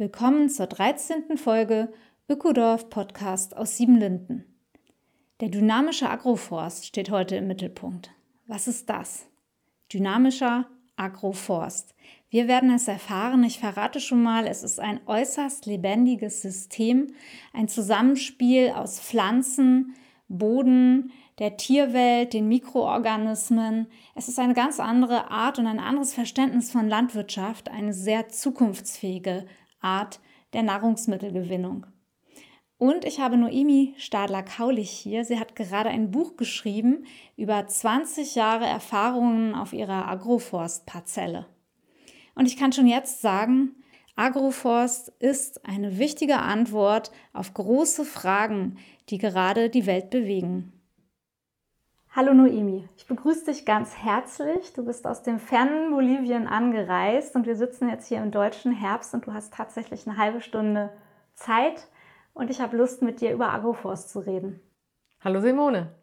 Willkommen 0.00 0.48
zur 0.48 0.66
13. 0.66 1.36
Folge 1.36 1.92
Ökodorf 2.26 2.88
Podcast 2.88 3.54
aus 3.54 3.76
Siebenlinden. 3.76 4.46
Der 5.40 5.50
dynamische 5.50 6.08
Agroforst 6.08 6.86
steht 6.86 7.10
heute 7.10 7.36
im 7.36 7.46
Mittelpunkt. 7.46 8.10
Was 8.46 8.66
ist 8.66 8.88
das? 8.88 9.26
Dynamischer 9.92 10.66
Agroforst. 10.96 11.94
Wir 12.30 12.48
werden 12.48 12.70
es 12.70 12.88
erfahren. 12.88 13.44
Ich 13.44 13.58
verrate 13.58 14.00
schon 14.00 14.22
mal, 14.22 14.46
es 14.46 14.62
ist 14.62 14.80
ein 14.80 15.02
äußerst 15.04 15.66
lebendiges 15.66 16.40
System, 16.40 17.12
ein 17.52 17.68
Zusammenspiel 17.68 18.70
aus 18.70 19.00
Pflanzen, 19.00 19.96
Boden, 20.28 21.12
der 21.38 21.58
Tierwelt, 21.58 22.32
den 22.32 22.48
Mikroorganismen. 22.48 23.86
Es 24.14 24.28
ist 24.28 24.38
eine 24.38 24.54
ganz 24.54 24.80
andere 24.80 25.30
Art 25.30 25.58
und 25.58 25.66
ein 25.66 25.78
anderes 25.78 26.14
Verständnis 26.14 26.70
von 26.70 26.88
Landwirtschaft, 26.88 27.70
eine 27.70 27.92
sehr 27.92 28.30
zukunftsfähige 28.30 29.44
Art 29.80 30.20
der 30.52 30.62
Nahrungsmittelgewinnung. 30.62 31.86
Und 32.78 33.04
ich 33.04 33.20
habe 33.20 33.36
Noemi 33.36 33.94
Stadler-Kaulich 33.98 34.90
hier. 34.90 35.24
Sie 35.24 35.38
hat 35.38 35.54
gerade 35.54 35.90
ein 35.90 36.10
Buch 36.10 36.36
geschrieben 36.36 37.04
über 37.36 37.66
20 37.66 38.34
Jahre 38.34 38.64
Erfahrungen 38.64 39.54
auf 39.54 39.74
ihrer 39.74 40.08
Agroforstparzelle. 40.08 41.46
Und 42.34 42.46
ich 42.46 42.56
kann 42.56 42.72
schon 42.72 42.86
jetzt 42.86 43.20
sagen, 43.20 43.74
Agroforst 44.16 45.08
ist 45.18 45.66
eine 45.66 45.98
wichtige 45.98 46.38
Antwort 46.38 47.10
auf 47.32 47.52
große 47.52 48.04
Fragen, 48.04 48.78
die 49.10 49.18
gerade 49.18 49.68
die 49.68 49.86
Welt 49.86 50.10
bewegen. 50.10 50.72
Hallo 52.12 52.34
Noemi, 52.34 52.88
ich 52.96 53.06
begrüße 53.06 53.44
dich 53.44 53.64
ganz 53.64 53.96
herzlich. 53.96 54.72
Du 54.72 54.84
bist 54.84 55.06
aus 55.06 55.22
dem 55.22 55.38
fernen 55.38 55.92
Bolivien 55.92 56.48
angereist 56.48 57.36
und 57.36 57.46
wir 57.46 57.54
sitzen 57.54 57.88
jetzt 57.88 58.08
hier 58.08 58.18
im 58.20 58.32
deutschen 58.32 58.72
Herbst 58.72 59.14
und 59.14 59.28
du 59.28 59.32
hast 59.32 59.54
tatsächlich 59.54 60.08
eine 60.08 60.16
halbe 60.16 60.40
Stunde 60.40 60.90
Zeit 61.34 61.86
und 62.34 62.50
ich 62.50 62.60
habe 62.60 62.76
Lust 62.76 63.00
mit 63.02 63.20
dir 63.20 63.32
über 63.32 63.52
Agroforst 63.52 64.10
zu 64.10 64.18
reden. 64.18 64.58
Hallo 65.22 65.40
Simone. 65.40 65.94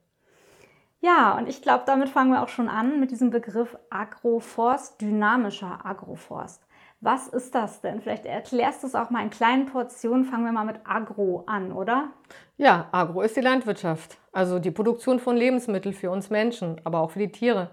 Ja, 1.02 1.38
und 1.38 1.50
ich 1.50 1.62
glaube, 1.62 1.84
damit 1.86 2.08
fangen 2.08 2.32
wir 2.32 2.42
auch 2.42 2.48
schon 2.48 2.70
an 2.70 3.02
mit 3.02 3.12
diesem 3.12 3.30
Begriff 3.30 3.78
Agroforst, 3.90 5.02
dynamischer 5.02 5.86
Agroforst. 5.86 6.66
Was 7.00 7.28
ist 7.28 7.54
das 7.54 7.82
denn? 7.82 8.02
Vielleicht 8.02 8.26
erklärst 8.26 8.82
du 8.82 8.88
es 8.88 8.96
auch 8.96 9.12
mal 9.12 9.22
in 9.22 9.30
kleinen 9.30 9.68
Portionen. 9.68 10.26
Fangen 10.26 10.46
wir 10.46 10.52
mal 10.52 10.66
mit 10.66 10.78
Agro 10.84 11.44
an, 11.46 11.72
oder? 11.72 12.10
Ja, 12.58 12.88
Agro 12.92 13.22
ist 13.22 13.36
die 13.36 13.42
Landwirtschaft, 13.42 14.18
also 14.32 14.58
die 14.58 14.72
Produktion 14.72 15.20
von 15.20 15.38
Lebensmitteln 15.38 15.94
für 15.94 16.10
uns 16.10 16.32
Menschen, 16.32 16.82
aber 16.84 17.00
auch 17.00 17.12
für 17.12 17.20
die 17.20 17.32
Tiere. 17.32 17.70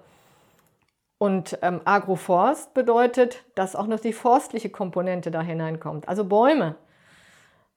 Und 1.16 1.59
ähm, 1.62 1.81
Agroforst 1.87 2.75
bedeutet, 2.75 3.44
dass 3.54 3.76
auch 3.76 3.87
noch 3.87 4.00
die 4.00 4.12
forstliche 4.12 4.69
Komponente 4.69 5.31
da 5.31 5.41
hineinkommt, 5.41 6.06
also 6.06 6.25
Bäume. 6.25 6.75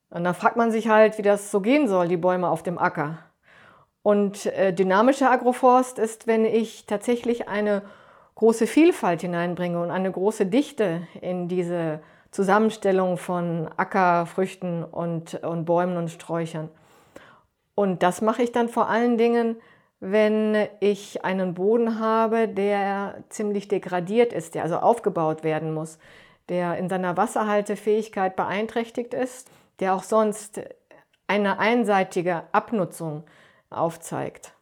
Und 0.09 0.25
da 0.25 0.33
fragt 0.33 0.57
man 0.57 0.71
sich 0.71 0.89
halt, 0.89 1.17
wie 1.17 1.21
das 1.21 1.49
so 1.49 1.61
gehen 1.61 1.87
soll, 1.87 2.09
die 2.09 2.17
Bäume 2.17 2.49
auf 2.49 2.63
dem 2.63 2.77
Acker. 2.77 3.19
Und 4.03 4.47
äh, 4.47 4.73
dynamischer 4.73 5.31
Agroforst 5.31 5.97
ist, 5.97 6.27
wenn 6.27 6.43
ich 6.43 6.85
tatsächlich 6.87 7.47
eine 7.47 7.83
große 8.37 8.67
Vielfalt 8.67 9.21
hineinbringe 9.21 9.81
und 9.81 9.89
eine 9.89 10.11
große 10.11 10.45
Dichte 10.45 11.07
in 11.21 11.47
diese 11.47 12.01
Zusammenstellung 12.29 13.17
von 13.17 13.67
Ackerfrüchten 13.77 14.83
und, 14.83 15.33
und 15.43 15.65
Bäumen 15.65 15.97
und 15.97 16.11
Sträuchern. 16.11 16.69
Und 17.73 18.03
das 18.03 18.21
mache 18.21 18.43
ich 18.43 18.51
dann 18.51 18.69
vor 18.69 18.89
allen 18.89 19.17
Dingen, 19.17 19.55
wenn 19.99 20.67
ich 20.79 21.25
einen 21.25 21.55
Boden 21.55 21.99
habe, 21.99 22.47
der 22.47 23.23
ziemlich 23.29 23.69
degradiert 23.69 24.33
ist, 24.33 24.53
der 24.53 24.61
also 24.61 24.77
aufgebaut 24.77 25.43
werden 25.43 25.73
muss, 25.73 25.97
der 26.47 26.77
in 26.77 26.89
seiner 26.89 27.17
Wasserhaltefähigkeit 27.17 28.35
beeinträchtigt 28.35 29.15
ist, 29.15 29.49
der 29.79 29.95
auch 29.95 30.03
sonst 30.03 30.61
eine 31.25 31.57
einseitige 31.57 32.43
Abnutzung 32.51 33.23
aufzeigt. 33.71 34.53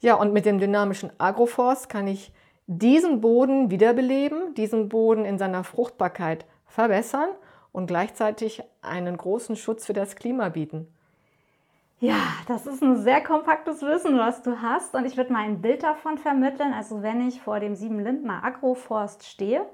Ja, 0.00 0.14
und 0.14 0.32
mit 0.32 0.46
dem 0.46 0.58
dynamischen 0.58 1.10
Agroforst 1.18 1.90
kann 1.90 2.06
ich 2.06 2.32
diesen 2.68 3.22
Boden 3.22 3.70
wiederbeleben, 3.70 4.54
diesen 4.54 4.90
Boden 4.90 5.24
in 5.24 5.38
seiner 5.38 5.64
Fruchtbarkeit 5.64 6.44
verbessern 6.66 7.30
und 7.72 7.86
gleichzeitig 7.86 8.62
einen 8.82 9.16
großen 9.16 9.56
Schutz 9.56 9.86
für 9.86 9.94
das 9.94 10.16
Klima 10.16 10.50
bieten. 10.50 10.86
Ja, 11.98 12.20
das 12.46 12.66
ist 12.66 12.82
ein 12.82 12.96
sehr 12.96 13.22
kompaktes 13.22 13.82
Wissen, 13.82 14.18
was 14.18 14.42
du 14.42 14.62
hast. 14.62 14.94
Und 14.94 15.06
ich 15.06 15.16
würde 15.16 15.32
mal 15.32 15.44
ein 15.44 15.62
Bild 15.62 15.82
davon 15.82 16.18
vermitteln. 16.18 16.72
Also 16.72 17.02
wenn 17.02 17.26
ich 17.26 17.40
vor 17.40 17.58
dem 17.58 17.74
Siebenlindner 17.74 18.44
Agroforst 18.44 19.26
stehe, 19.26 19.66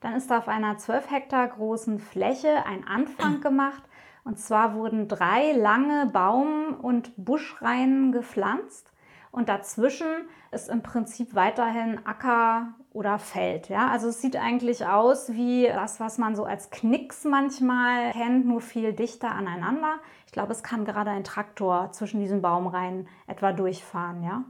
dann 0.00 0.14
ist 0.14 0.32
auf 0.32 0.48
einer 0.48 0.78
12 0.78 1.10
Hektar 1.10 1.46
großen 1.46 2.00
Fläche 2.00 2.64
ein 2.66 2.84
Anfang 2.88 3.40
gemacht. 3.42 3.82
Und 4.24 4.38
zwar 4.38 4.74
wurden 4.74 5.06
drei 5.06 5.52
lange 5.52 6.06
Baum- 6.06 6.80
und 6.80 7.12
Buschreihen 7.16 8.10
gepflanzt. 8.10 8.90
Und 9.30 9.48
dazwischen 9.48 10.06
ist 10.50 10.68
im 10.68 10.82
Prinzip 10.82 11.34
weiterhin 11.34 12.00
Acker 12.06 12.74
oder 12.92 13.18
Feld. 13.18 13.68
Ja? 13.68 13.88
Also 13.88 14.08
es 14.08 14.22
sieht 14.22 14.36
eigentlich 14.36 14.86
aus 14.86 15.32
wie 15.32 15.66
das, 15.66 16.00
was 16.00 16.18
man 16.18 16.34
so 16.34 16.44
als 16.44 16.70
Knicks 16.70 17.24
manchmal 17.24 18.12
kennt, 18.12 18.46
nur 18.46 18.60
viel 18.60 18.92
dichter 18.92 19.30
aneinander. 19.30 19.96
Ich 20.26 20.32
glaube, 20.32 20.52
es 20.52 20.62
kann 20.62 20.84
gerade 20.84 21.10
ein 21.10 21.24
Traktor 21.24 21.92
zwischen 21.92 22.20
diesen 22.20 22.42
Baumreihen 22.42 23.08
etwa 23.26 23.52
durchfahren, 23.52 24.22
ja. 24.22 24.44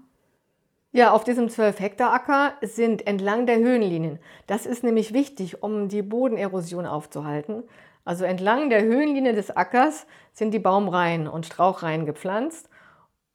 Ja, 0.91 1.13
auf 1.13 1.23
diesem 1.23 1.51
12 1.51 1.81
Hektar 1.81 2.15
Acker 2.15 2.55
sind 2.63 3.07
entlang 3.07 3.45
der 3.45 3.59
Höhenlinien. 3.59 4.19
Das 4.47 4.65
ist 4.65 4.83
nämlich 4.83 5.13
wichtig, 5.13 5.63
um 5.63 5.89
die 5.89 6.01
Bodenerosion 6.01 6.87
aufzuhalten. 6.87 7.63
Also 8.07 8.25
entlang 8.25 8.71
der 8.71 8.83
Höhenlinie 8.83 9.35
des 9.35 9.55
Ackers 9.55 10.07
sind 10.33 10.53
die 10.55 10.59
Baumreihen 10.59 11.29
und 11.29 11.45
Strauchreihen 11.45 12.07
gepflanzt 12.07 12.71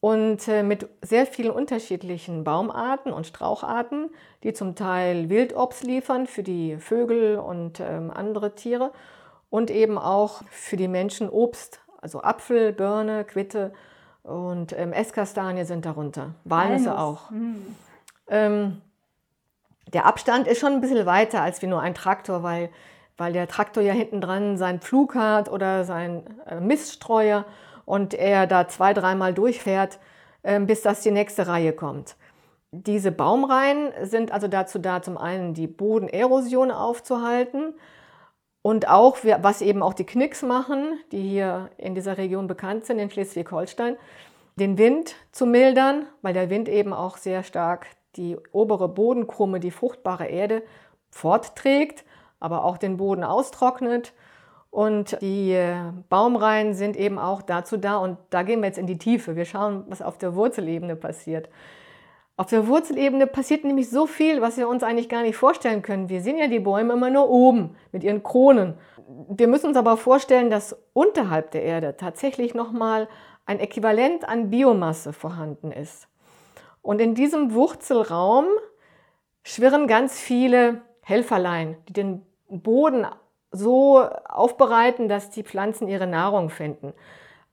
und 0.03 0.49
äh, 0.49 0.63
mit 0.63 0.89
sehr 1.01 1.25
vielen 1.25 1.51
unterschiedlichen 1.51 2.43
Baumarten 2.43 3.13
und 3.13 3.25
Straucharten, 3.25 4.09
die 4.43 4.51
zum 4.51 4.75
Teil 4.75 5.29
Wildobst 5.29 5.85
liefern 5.85 6.27
für 6.27 6.43
die 6.43 6.75
Vögel 6.75 7.37
und 7.37 7.79
ähm, 7.79 8.11
andere 8.11 8.53
Tiere 8.53 8.91
und 9.49 9.71
eben 9.71 9.97
auch 9.97 10.41
für 10.49 10.75
die 10.75 10.89
Menschen 10.89 11.29
Obst, 11.29 11.79
also 12.01 12.21
Apfel, 12.21 12.73
Birne, 12.73 13.23
Quitte 13.23 13.71
und 14.23 14.77
ähm, 14.77 14.91
Esskastanie 14.91 15.63
sind 15.63 15.85
darunter, 15.85 16.35
Walnüsse 16.43 16.99
auch. 16.99 17.31
Mhm. 17.31 17.75
Ähm, 18.27 18.81
der 19.93 20.05
Abstand 20.05 20.47
ist 20.47 20.59
schon 20.59 20.73
ein 20.73 20.81
bisschen 20.81 21.05
weiter 21.05 21.41
als 21.41 21.61
wie 21.61 21.67
nur 21.67 21.79
ein 21.79 21.95
Traktor, 21.95 22.43
weil, 22.43 22.69
weil 23.15 23.31
der 23.31 23.47
Traktor 23.47 23.81
ja 23.81 23.93
hinten 23.93 24.19
dran 24.19 24.57
seinen 24.57 24.81
Pflug 24.81 25.15
hat 25.15 25.49
oder 25.49 25.85
seinen 25.85 26.25
äh, 26.45 26.59
Miststreuer 26.59 27.45
und 27.85 28.13
er 28.13 28.47
da 28.47 28.67
zwei, 28.67 28.93
dreimal 28.93 29.33
durchfährt, 29.33 29.99
ähm, 30.43 30.65
bis 30.67 30.81
das 30.81 31.01
die 31.01 31.11
nächste 31.11 31.47
Reihe 31.47 31.73
kommt. 31.73 32.15
Diese 32.71 33.11
Baumreihen 33.11 33.91
sind 34.01 34.31
also 34.31 34.47
dazu 34.47 34.79
da, 34.79 35.01
zum 35.01 35.17
einen 35.17 35.53
die 35.53 35.67
Bodenerosion 35.67 36.71
aufzuhalten 36.71 37.75
und 38.63 38.87
auch, 38.89 39.17
was 39.41 39.61
eben 39.61 39.83
auch 39.83 39.93
die 39.93 40.05
Knicks 40.05 40.41
machen, 40.41 40.99
die 41.11 41.21
hier 41.21 41.69
in 41.77 41.93
dieser 41.93 42.17
Region 42.17 42.47
bekannt 42.47 42.85
sind, 42.85 42.97
in 42.97 43.11
Schleswig-Holstein, 43.11 43.97
den 44.55 44.77
Wind 44.77 45.15
zu 45.31 45.45
mildern, 45.45 46.07
weil 46.21 46.33
der 46.33 46.49
Wind 46.49 46.69
eben 46.69 46.93
auch 46.93 47.17
sehr 47.17 47.43
stark 47.43 47.87
die 48.15 48.37
obere 48.51 48.87
Bodenkrumme, 48.87 49.59
die 49.59 49.71
fruchtbare 49.71 50.27
Erde 50.27 50.63
fortträgt, 51.09 52.05
aber 52.39 52.63
auch 52.63 52.77
den 52.77 52.97
Boden 52.97 53.23
austrocknet 53.23 54.13
und 54.73 55.21
die 55.21 55.51
äh, 55.51 55.75
Baumreihen 56.09 56.73
sind 56.73 56.97
eben 56.97 57.19
auch 57.19 57.43
dazu 57.43 57.77
da, 57.77 57.97
und 57.97 58.17
da 58.31 58.41
gehen 58.41 58.61
wir 58.61 58.65
jetzt 58.65 58.79
in 58.79 58.87
die 58.87 58.97
Tiefe. 58.97 59.35
Wir 59.35 59.45
schauen, 59.45 59.83
was 59.87 60.01
auf 60.01 60.17
der 60.17 60.33
Wurzelebene 60.33 60.95
passiert. 60.95 61.47
Auf 62.37 62.47
der 62.47 62.65
Wurzelebene 62.65 63.27
passiert 63.27 63.65
nämlich 63.65 63.91
so 63.91 64.07
viel, 64.07 64.41
was 64.41 64.57
wir 64.57 64.67
uns 64.67 64.81
eigentlich 64.81 65.09
gar 65.09 65.21
nicht 65.21 65.35
vorstellen 65.35 65.83
können. 65.83 66.09
Wir 66.09 66.21
sehen 66.21 66.39
ja 66.39 66.47
die 66.47 66.59
Bäume 66.59 66.93
immer 66.93 67.11
nur 67.11 67.29
oben 67.29 67.75
mit 67.91 68.03
ihren 68.03 68.23
Kronen. 68.23 68.73
Wir 69.29 69.47
müssen 69.47 69.67
uns 69.67 69.77
aber 69.77 69.95
vorstellen, 69.95 70.49
dass 70.49 70.75
unterhalb 70.93 71.51
der 71.51 71.61
Erde 71.61 71.95
tatsächlich 71.95 72.55
nochmal 72.55 73.07
ein 73.45 73.59
Äquivalent 73.59 74.27
an 74.27 74.49
Biomasse 74.49 75.13
vorhanden 75.13 75.71
ist. 75.71 76.07
Und 76.81 76.99
in 76.99 77.13
diesem 77.13 77.53
Wurzelraum 77.53 78.45
schwirren 79.43 79.85
ganz 79.85 80.19
viele 80.19 80.81
Helferlein, 81.01 81.77
die 81.87 81.93
den 81.93 82.25
Boden 82.49 83.05
so 83.53 84.01
aufbereiten, 84.27 85.07
dass 85.07 85.29
die 85.29 85.43
Pflanzen 85.43 85.87
ihre 85.87 86.07
Nahrung 86.07 86.49
finden. 86.49 86.93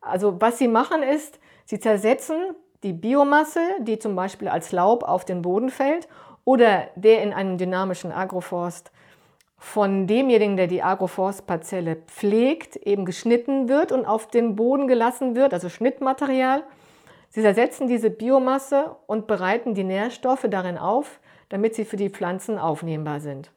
Also 0.01 0.41
was 0.41 0.59
sie 0.59 0.69
machen 0.69 1.03
ist, 1.03 1.39
sie 1.67 1.79
zersetzen 1.79 2.57
die 2.83 2.95
Biomasse, 2.95 3.61
die 3.81 3.99
zum 3.99 4.17
Beispiel 4.17 4.49
als 4.49 4.73
Laub 4.73 5.05
auf 5.05 5.25
den 5.25 5.43
Boden 5.43 5.69
fällt 5.69 6.09
oder 6.45 6.89
der 6.97 7.23
in 7.23 7.33
einem 7.33 7.59
dynamischen 7.59 8.11
Agroforst 8.11 8.91
von 9.59 10.07
demjenigen, 10.07 10.57
der 10.57 10.67
die 10.67 10.83
Agroforstparzelle 10.83 11.97
pflegt, 11.97 12.77
eben 12.77 13.05
geschnitten 13.05 13.69
wird 13.69 13.93
und 13.93 14.07
auf 14.07 14.27
den 14.27 14.57
Boden 14.57 14.89
gelassen 14.89 15.37
wird, 15.37 15.53
also 15.53 15.69
Schnittmaterial. 15.69 16.63
Sie 17.29 17.43
zersetzen 17.43 17.87
diese 17.87 18.09
Biomasse 18.09 18.97
und 19.07 19.27
bereiten 19.27 19.75
die 19.75 19.85
Nährstoffe 19.85 20.47
darin 20.49 20.79
auf, 20.79 21.21
damit 21.51 21.75
sie 21.75 21.85
für 21.85 21.99
die 21.99 22.09
Pflanzen 22.09 22.59
aufnehmbar 22.59 23.21
sind. 23.21 23.53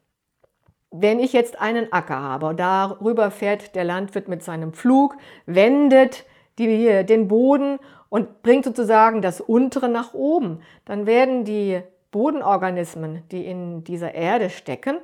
Wenn 0.95 1.19
ich 1.19 1.33
jetzt 1.33 1.59
einen 1.59 1.91
Acker 1.91 2.21
habe 2.21 2.45
und 2.45 2.59
darüber 2.59 3.31
fährt 3.31 3.73
der 3.73 3.83
Landwirt 3.83 4.27
mit 4.27 4.43
seinem 4.43 4.73
Pflug, 4.73 5.17
wendet 5.47 6.23
die, 6.59 7.03
den 7.03 7.27
Boden 7.27 7.79
und 8.09 8.43
bringt 8.43 8.63
sozusagen 8.63 9.23
das 9.23 9.41
untere 9.41 9.89
nach 9.89 10.13
oben, 10.13 10.61
dann 10.85 11.07
werden 11.07 11.45
die 11.45 11.81
Bodenorganismen, 12.11 13.23
die 13.31 13.43
in 13.43 13.83
dieser 13.83 14.13
Erde 14.13 14.51
stecken, 14.51 14.97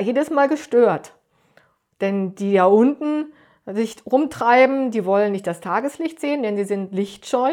jedes 0.00 0.30
Mal 0.30 0.48
gestört. 0.48 1.12
Denn 2.00 2.34
die 2.34 2.54
da 2.54 2.64
unten 2.64 3.26
sich 3.66 3.96
rumtreiben, 4.10 4.90
die 4.90 5.04
wollen 5.04 5.32
nicht 5.32 5.46
das 5.46 5.60
Tageslicht 5.60 6.20
sehen, 6.20 6.42
denn 6.42 6.56
sie 6.56 6.64
sind 6.64 6.94
lichtscheu 6.94 7.50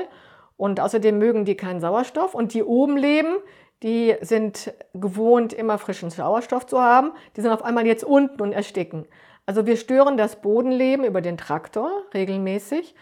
und 0.56 0.80
außerdem 0.80 1.18
mögen 1.18 1.44
die 1.44 1.57
keinen 1.57 1.81
Sauerstoff. 1.81 2.33
Und 2.36 2.54
die 2.54 2.63
oben 2.63 2.95
leben, 2.95 3.36
die 3.83 4.16
sind 4.22 4.74
gewohnt, 4.94 5.54
immer 5.54 5.77
frischen 5.77 6.10
Sauerstoff 6.10 6.66
zu 6.66 6.81
haben, 6.81 7.12
die 7.36 7.42
sind 7.42 7.51
auf 7.51 7.63
einmal 7.63 7.86
jetzt 7.86 8.04
unten 8.04 8.42
und 8.42 8.51
ersticken. 8.51 9.06
Also 9.45 9.66
wir 9.66 9.77
stören 9.77 10.18
das 10.18 10.42
Bodenleben 10.42 11.06
über 11.06 11.22
den 11.22 11.38
Traktor 11.38 11.92
regelmäßig. 12.13 12.95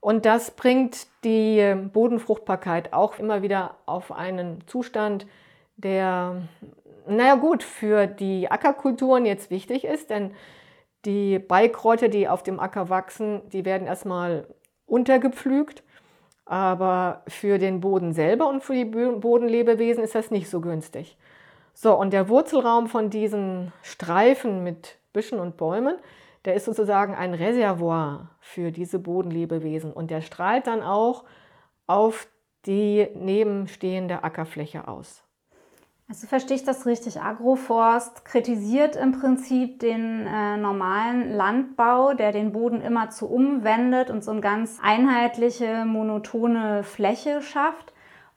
Und 0.00 0.24
das 0.24 0.52
bringt 0.52 1.08
die 1.24 1.74
Bodenfruchtbarkeit 1.92 2.92
auch 2.92 3.18
immer 3.18 3.42
wieder 3.42 3.76
auf 3.86 4.12
einen 4.12 4.66
Zustand, 4.66 5.26
der, 5.76 6.42
naja 7.06 7.34
gut, 7.34 7.62
für 7.62 8.06
die 8.06 8.50
Ackerkulturen 8.50 9.26
jetzt 9.26 9.50
wichtig 9.50 9.84
ist, 9.84 10.10
denn 10.10 10.32
die 11.04 11.38
Beikräuter, 11.38 12.08
die 12.08 12.28
auf 12.28 12.42
dem 12.42 12.60
Acker 12.60 12.88
wachsen, 12.88 13.42
die 13.50 13.64
werden 13.64 13.86
erstmal 13.86 14.46
untergepflügt 14.86 15.82
aber 16.50 17.22
für 17.28 17.58
den 17.58 17.78
Boden 17.78 18.12
selber 18.12 18.48
und 18.48 18.64
für 18.64 18.74
die 18.74 18.84
Bodenlebewesen 18.84 20.02
ist 20.02 20.16
das 20.16 20.32
nicht 20.32 20.50
so 20.50 20.60
günstig. 20.60 21.16
So, 21.74 21.96
und 21.96 22.12
der 22.12 22.28
Wurzelraum 22.28 22.88
von 22.88 23.08
diesen 23.08 23.72
Streifen 23.82 24.64
mit 24.64 24.98
Büschen 25.12 25.38
und 25.38 25.56
Bäumen, 25.56 25.94
der 26.44 26.54
ist 26.54 26.64
sozusagen 26.64 27.14
ein 27.14 27.34
Reservoir 27.34 28.30
für 28.40 28.72
diese 28.72 28.98
Bodenlebewesen 28.98 29.92
und 29.92 30.10
der 30.10 30.22
strahlt 30.22 30.66
dann 30.66 30.82
auch 30.82 31.22
auf 31.86 32.26
die 32.66 33.06
nebenstehende 33.14 34.24
Ackerfläche 34.24 34.88
aus. 34.88 35.22
Also 36.10 36.26
verstehe 36.26 36.56
ich 36.56 36.64
das 36.64 36.86
richtig? 36.86 37.20
Agroforst 37.20 38.24
kritisiert 38.24 38.96
im 38.96 39.12
Prinzip 39.12 39.78
den 39.78 40.26
äh, 40.26 40.56
normalen 40.56 41.32
Landbau, 41.32 42.14
der 42.14 42.32
den 42.32 42.50
Boden 42.50 42.80
immer 42.80 43.10
zu 43.10 43.28
umwendet 43.28 44.10
und 44.10 44.24
so 44.24 44.32
eine 44.32 44.40
ganz 44.40 44.80
einheitliche, 44.82 45.84
monotone 45.84 46.82
Fläche 46.82 47.42
schafft 47.42 47.92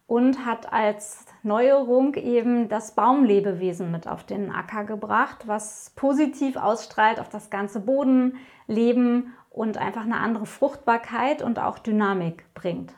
und 0.06 0.46
hat 0.46 0.72
als 0.72 1.26
Neuerung 1.42 2.14
eben 2.14 2.70
das 2.70 2.94
Baumlebewesen 2.94 3.90
mit 3.90 4.08
auf 4.08 4.24
den 4.24 4.52
Acker 4.52 4.84
gebracht, 4.84 5.48
was 5.48 5.94
positiv 5.96 6.58
ausstrahlt 6.58 7.20
auf 7.20 7.30
das 7.30 7.50
ganze 7.50 7.80
Bodenleben 7.80 9.34
und 9.50 9.80
einfach 9.80 10.04
eine 10.04 10.18
andere 10.18 10.46
Fruchtbarkeit 10.46 11.42
und 11.42 11.58
auch 11.58 11.80
Dynamik 11.80 12.46
bringt. 12.54 12.94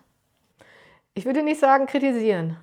Ich 1.14 1.26
würde 1.26 1.44
nicht 1.44 1.62
sagen 1.62 1.86
kritisieren 1.86 2.58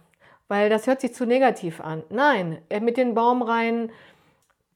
weil 0.48 0.68
das 0.68 0.86
hört 0.86 1.00
sich 1.00 1.14
zu 1.14 1.26
negativ 1.26 1.80
an. 1.80 2.02
Nein, 2.10 2.58
äh, 2.68 2.80
mit 2.80 2.96
den 2.96 3.14
Baumreihen 3.14 3.90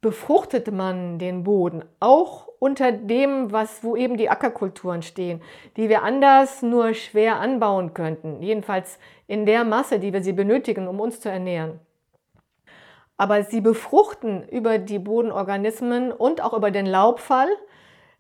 befruchtet 0.01 0.71
man 0.71 1.19
den 1.19 1.43
Boden, 1.43 1.85
auch 2.01 2.49
unter 2.59 2.93
dem, 2.93 3.51
was, 3.53 3.83
wo 3.83 3.97
eben 3.97 4.17
die 4.17 4.31
Ackerkulturen 4.31 5.03
stehen, 5.03 5.43
die 5.77 5.89
wir 5.89 6.03
anders 6.03 6.63
nur 6.63 6.95
schwer 6.95 7.41
anbauen 7.41 7.93
könnten, 7.93 8.43
jedenfalls 8.43 8.99
in 9.27 9.47
der 9.47 9.65
Masse, 9.65 9.99
die 9.99 10.13
wir 10.13 10.23
sie 10.23 10.33
benötigen, 10.33 10.87
um 10.89 11.01
uns 11.01 11.21
zu 11.21 11.29
ernähren. 11.29 11.81
Aber 13.17 13.43
sie 13.43 13.61
befruchten 13.61 14.47
über 14.49 14.79
die 14.79 14.99
Bodenorganismen 14.99 16.13
und 16.13 16.41
auch 16.43 16.53
über 16.53 16.71
den 16.71 16.87
Laubfall 16.87 17.49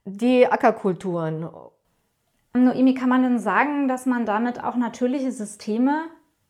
die 0.04 0.46
Ackerkulturen. 0.46 1.49
Noemi, 2.54 2.94
kann 2.94 3.10
man 3.10 3.22
denn 3.22 3.38
sagen, 3.38 3.88
dass 3.88 4.06
man 4.06 4.25
damit 4.25 4.64
auch 4.64 4.76
natürliche 4.76 5.31
Systeme 5.31 6.04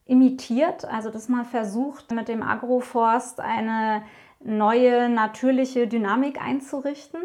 imitiert, 0.07 0.85
also 0.85 1.11
dass 1.11 1.29
man 1.29 1.45
versucht, 1.45 2.11
mit 2.13 2.29
dem 2.29 2.43
Agroforst 2.43 3.41
eine 3.41 4.03
neue 4.41 5.09
natürliche 5.09 5.89
Dynamik 5.89 6.41
einzurichten? 6.41 7.21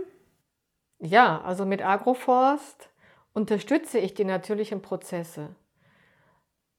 Ja, 0.99 1.41
also 1.41 1.65
mit 1.65 1.83
Agroforst 1.83 2.89
unterstütze 3.33 3.99
ich 3.99 4.13
die 4.13 4.25
natürlichen 4.25 4.81
Prozesse. 4.81 5.49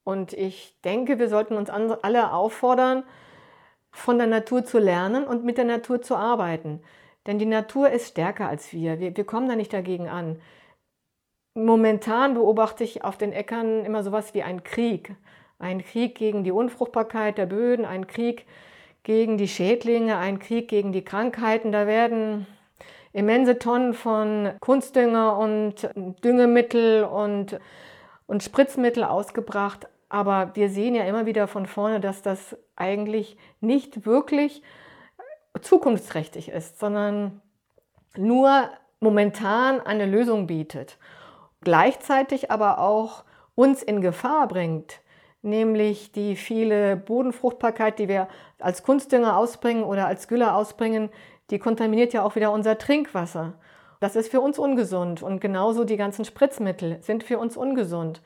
Und 0.04 0.32
ich 0.32 0.76
denke, 0.84 1.18
wir 1.18 1.28
sollten 1.28 1.56
uns 1.56 1.70
alle 1.70 2.32
auffordern, 2.32 3.04
von 3.92 4.18
der 4.18 4.26
Natur 4.26 4.64
zu 4.64 4.78
lernen 4.78 5.24
und 5.24 5.44
mit 5.44 5.58
der 5.58 5.64
Natur 5.64 6.02
zu 6.02 6.16
arbeiten. 6.16 6.82
Denn 7.26 7.38
die 7.38 7.46
Natur 7.46 7.90
ist 7.90 8.08
stärker 8.08 8.48
als 8.48 8.72
wir. 8.72 8.98
Wir, 8.98 9.16
wir 9.16 9.24
kommen 9.24 9.48
da 9.48 9.54
nicht 9.54 9.72
dagegen 9.72 10.08
an. 10.08 10.40
Momentan 11.54 12.34
beobachte 12.34 12.82
ich 12.82 13.04
auf 13.04 13.18
den 13.18 13.32
Äckern 13.32 13.84
immer 13.84 14.02
sowas 14.02 14.34
wie 14.34 14.42
einen 14.42 14.64
Krieg. 14.64 15.14
Ein 15.62 15.84
Krieg 15.84 16.16
gegen 16.16 16.42
die 16.42 16.50
Unfruchtbarkeit 16.50 17.38
der 17.38 17.46
Böden, 17.46 17.84
ein 17.84 18.08
Krieg 18.08 18.46
gegen 19.04 19.38
die 19.38 19.46
Schädlinge, 19.46 20.16
ein 20.16 20.40
Krieg 20.40 20.66
gegen 20.66 20.90
die 20.90 21.04
Krankheiten. 21.04 21.70
Da 21.70 21.86
werden 21.86 22.48
immense 23.12 23.60
Tonnen 23.60 23.94
von 23.94 24.50
Kunstdünger 24.58 25.38
und 25.38 25.88
Düngemittel 26.24 27.04
und, 27.04 27.60
und 28.26 28.42
Spritzmittel 28.42 29.04
ausgebracht. 29.04 29.86
Aber 30.08 30.50
wir 30.54 30.68
sehen 30.68 30.96
ja 30.96 31.04
immer 31.04 31.26
wieder 31.26 31.46
von 31.46 31.66
vorne, 31.66 32.00
dass 32.00 32.22
das 32.22 32.56
eigentlich 32.74 33.36
nicht 33.60 34.04
wirklich 34.04 34.62
zukunftsträchtig 35.60 36.48
ist, 36.48 36.80
sondern 36.80 37.40
nur 38.16 38.68
momentan 38.98 39.80
eine 39.80 40.06
Lösung 40.06 40.48
bietet. 40.48 40.98
Gleichzeitig 41.60 42.50
aber 42.50 42.80
auch 42.80 43.22
uns 43.54 43.80
in 43.80 44.00
Gefahr 44.00 44.48
bringt, 44.48 45.01
nämlich 45.42 46.12
die 46.12 46.36
viele 46.36 46.96
Bodenfruchtbarkeit, 46.96 47.98
die 47.98 48.08
wir 48.08 48.28
als 48.58 48.82
Kunstdünger 48.82 49.36
ausbringen 49.36 49.84
oder 49.84 50.06
als 50.06 50.28
Gülle 50.28 50.54
ausbringen, 50.54 51.10
die 51.50 51.58
kontaminiert 51.58 52.12
ja 52.12 52.22
auch 52.22 52.36
wieder 52.36 52.52
unser 52.52 52.78
Trinkwasser. 52.78 53.54
Das 54.00 54.16
ist 54.16 54.30
für 54.30 54.40
uns 54.40 54.58
ungesund 54.58 55.22
und 55.22 55.40
genauso 55.40 55.84
die 55.84 55.96
ganzen 55.96 56.24
Spritzmittel 56.24 56.98
sind 57.02 57.22
für 57.22 57.38
uns 57.38 57.56
ungesund. 57.56 58.22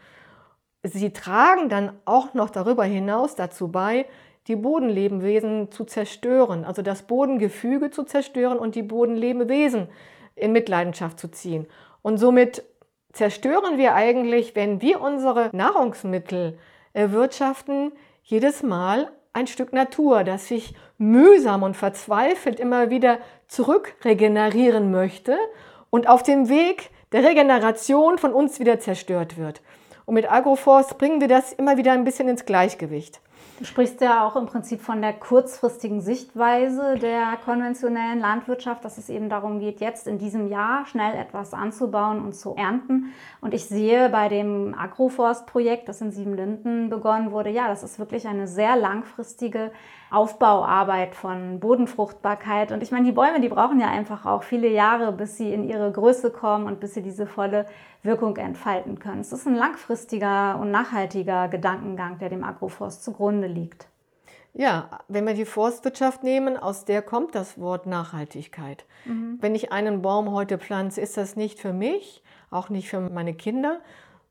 Sie 0.83 1.13
tragen 1.13 1.69
dann 1.69 1.93
auch 2.05 2.35
noch 2.35 2.51
darüber 2.51 2.85
hinaus 2.85 3.35
dazu 3.35 3.69
bei, 3.69 4.07
die 4.47 4.57
Bodenlebewesen 4.57 5.73
zu 5.73 5.85
zerstören, 5.85 6.65
also 6.65 6.83
das 6.83 7.03
Bodengefüge 7.03 7.91
zu 7.91 8.05
zerstören 8.05 8.59
und 8.59 8.75
die 8.75 8.83
Bodenlebewesen 8.83 9.89
in 10.37 10.53
Mitleidenschaft 10.53 11.19
zu 11.19 11.29
ziehen. 11.29 11.67
Und 12.03 12.19
somit 12.19 12.63
zerstören 13.13 13.79
wir 13.79 13.95
eigentlich, 13.95 14.55
wenn 14.55 14.81
wir 14.81 15.01
unsere 15.01 15.51
Nahrungsmittel 15.53 16.59
erwirtschaften 16.97 17.93
jedes 18.23 18.63
Mal 18.63 19.11
ein 19.33 19.47
Stück 19.47 19.73
Natur, 19.73 20.25
das 20.25 20.49
sich 20.49 20.75
mühsam 20.97 21.63
und 21.63 21.77
verzweifelt 21.77 22.59
immer 22.59 22.89
wieder 22.89 23.19
zurückregenerieren 23.49 24.91
möchte 24.91 25.37
und 25.91 26.09
auf 26.09 26.23
dem 26.23 26.49
Weg 26.49 26.91
der 27.13 27.23
Regeneration 27.23 28.17
von 28.17 28.33
uns 28.33 28.59
wieder 28.61 28.81
zerstört 28.81 29.37
wird. 29.37 29.61
Und 30.07 30.15
mit 30.15 30.31
Agroforst 30.31 30.97
bringen 30.97 31.21
wir 31.21 31.29
das 31.29 31.53
immer 31.53 31.77
wieder 31.77 31.93
ein 31.93 32.05
bisschen 32.05 32.29
ins 32.29 32.47
Gleichgewicht. 32.47 33.21
Du 33.59 33.65
sprichst 33.65 34.03
ja 34.03 34.27
auch 34.27 34.37
im 34.37 34.45
Prinzip 34.45 34.83
von 34.83 35.01
der 35.01 35.15
kurzfristigen 35.15 36.03
Sichtweise 36.03 36.97
der 37.01 37.39
konventionellen 37.43 38.21
Landwirtschaft, 38.21 38.85
dass 38.85 38.99
es 38.99 39.09
eben 39.09 39.31
darum 39.31 39.61
geht, 39.61 39.81
jetzt 39.81 40.07
in 40.07 40.19
diesem 40.19 40.49
Jahr 40.49 40.85
schnell 40.85 41.15
etwas 41.15 41.55
anzubauen 41.55 42.23
und 42.23 42.35
zu 42.35 42.55
ernten. 42.55 43.15
Und 43.41 43.55
ich 43.55 43.65
sehe 43.65 44.11
bei 44.11 44.29
dem 44.29 44.75
Agroforst-Projekt, 44.79 45.89
das 45.89 46.03
in 46.03 46.13
Siebenlinden 46.13 46.91
begonnen 46.91 47.33
wurde, 47.33 47.49
ja, 47.49 47.67
das 47.67 47.83
ist 47.83 47.99
wirklich 47.99 48.29
eine 48.29 48.47
sehr 48.47 48.77
langfristige 48.77 49.71
Aufbauarbeit 50.11 51.15
von 51.15 51.59
Bodenfruchtbarkeit. 51.59 52.73
Und 52.73 52.83
ich 52.83 52.91
meine, 52.91 53.07
die 53.07 53.13
Bäume, 53.13 53.41
die 53.41 53.49
brauchen 53.49 53.81
ja 53.81 53.89
einfach 53.89 54.25
auch 54.25 54.43
viele 54.43 54.69
Jahre, 54.69 55.13
bis 55.13 55.37
sie 55.37 55.53
in 55.53 55.69
ihre 55.69 55.91
Größe 55.91 56.31
kommen 56.31 56.67
und 56.67 56.81
bis 56.81 56.95
sie 56.95 57.03
diese 57.03 57.27
volle 57.27 57.67
Wirkung 58.03 58.37
entfalten 58.37 58.99
können. 58.99 59.21
Es 59.21 59.33
ist 59.33 59.47
ein 59.47 59.57
langfristiger 59.57 60.59
und 60.61 60.71
nachhaltiger 60.71 61.49
Gedankengang, 61.49 62.19
der 62.19 62.29
dem 62.29 62.45
Agroforst 62.45 63.03
zugrunde 63.03 63.49
liegt. 63.49 63.89
Ja, 64.59 64.89
wenn 65.09 65.27
wir 65.27 65.35
die 65.35 65.45
Forstwirtschaft 65.45 66.23
nehmen, 66.23 66.57
aus 66.57 66.87
der 66.87 67.03
kommt 67.03 67.35
das 67.35 67.61
Wort 67.61 67.85
Nachhaltigkeit. 67.85 68.87
Mhm. 69.05 69.37
Wenn 69.41 69.55
ich 69.55 69.71
einen 69.71 70.01
Baum 70.01 70.33
heute 70.33 70.57
pflanze, 70.57 71.03
ist 71.03 71.19
das 71.19 71.37
nicht 71.37 71.61
für 71.61 71.75
mich, 71.75 72.23
auch 72.51 72.71
nicht 72.71 72.89
für 72.89 73.01
meine 73.01 73.35
Kinder, 73.35 73.81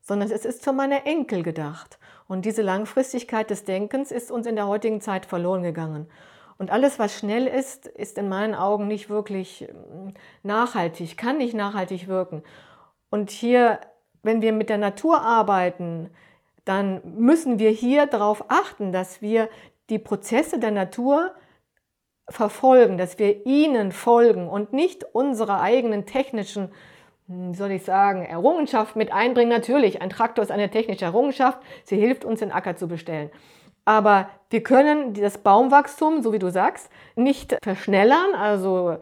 sondern 0.07 0.29
es 0.31 0.45
ist 0.45 0.63
für 0.63 0.71
meine 0.71 1.05
Enkel 1.05 1.41
gedacht. 1.41 1.97
Und 2.27 2.45
diese 2.45 2.61
Langfristigkeit 2.61 3.49
des 3.49 3.63
Denkens 3.63 4.11
ist 4.11 4.31
uns 4.31 4.45
in 4.45 4.55
der 4.55 4.67
heutigen 4.67 5.01
Zeit 5.01 5.25
verloren 5.25 5.63
gegangen. 5.63 6.07
Und 6.57 6.71
alles, 6.71 6.99
was 6.99 7.17
schnell 7.17 7.47
ist, 7.47 7.87
ist 7.87 8.17
in 8.17 8.29
meinen 8.29 8.55
Augen 8.55 8.87
nicht 8.87 9.09
wirklich 9.09 9.67
ähm, 9.67 10.13
nachhaltig, 10.43 11.17
kann 11.17 11.37
nicht 11.37 11.55
nachhaltig 11.55 12.07
wirken. 12.07 12.43
Und 13.09 13.31
hier, 13.31 13.79
wenn 14.21 14.41
wir 14.41 14.53
mit 14.53 14.69
der 14.69 14.77
Natur 14.77 15.21
arbeiten, 15.21 16.11
dann 16.63 17.01
müssen 17.17 17.59
wir 17.59 17.71
hier 17.71 18.05
darauf 18.05 18.45
achten, 18.49 18.91
dass 18.91 19.21
wir 19.21 19.49
die 19.89 19.99
Prozesse 19.99 20.59
der 20.59 20.71
Natur 20.71 21.31
verfolgen, 22.29 22.97
dass 22.97 23.19
wir 23.19 23.45
ihnen 23.45 23.91
folgen 23.91 24.47
und 24.47 24.71
nicht 24.71 25.03
unsere 25.13 25.59
eigenen 25.59 26.05
technischen, 26.05 26.65
hm, 26.65 26.73
wie 27.27 27.55
soll 27.55 27.71
ich 27.71 27.83
sagen, 27.83 28.23
Errungenschaften 28.23 28.99
mit 28.99 29.11
einbringen. 29.11 29.49
Natürlich, 29.49 30.01
ein 30.01 30.09
Traktor 30.09 30.43
ist 30.43 30.51
eine 30.51 30.69
technische 30.69 31.05
Errungenschaft, 31.05 31.59
sie 31.83 31.97
hilft 31.97 32.23
uns, 32.23 32.39
den 32.39 32.51
Acker 32.51 32.75
zu 32.75 32.87
bestellen. 32.87 33.31
Aber 33.83 34.29
wir 34.49 34.63
können 34.63 35.13
das 35.13 35.37
Baumwachstum, 35.37 36.21
so 36.21 36.33
wie 36.33 36.39
du 36.39 36.49
sagst, 36.49 36.89
nicht 37.15 37.57
verschnellern. 37.63 38.33
Also 38.35 38.97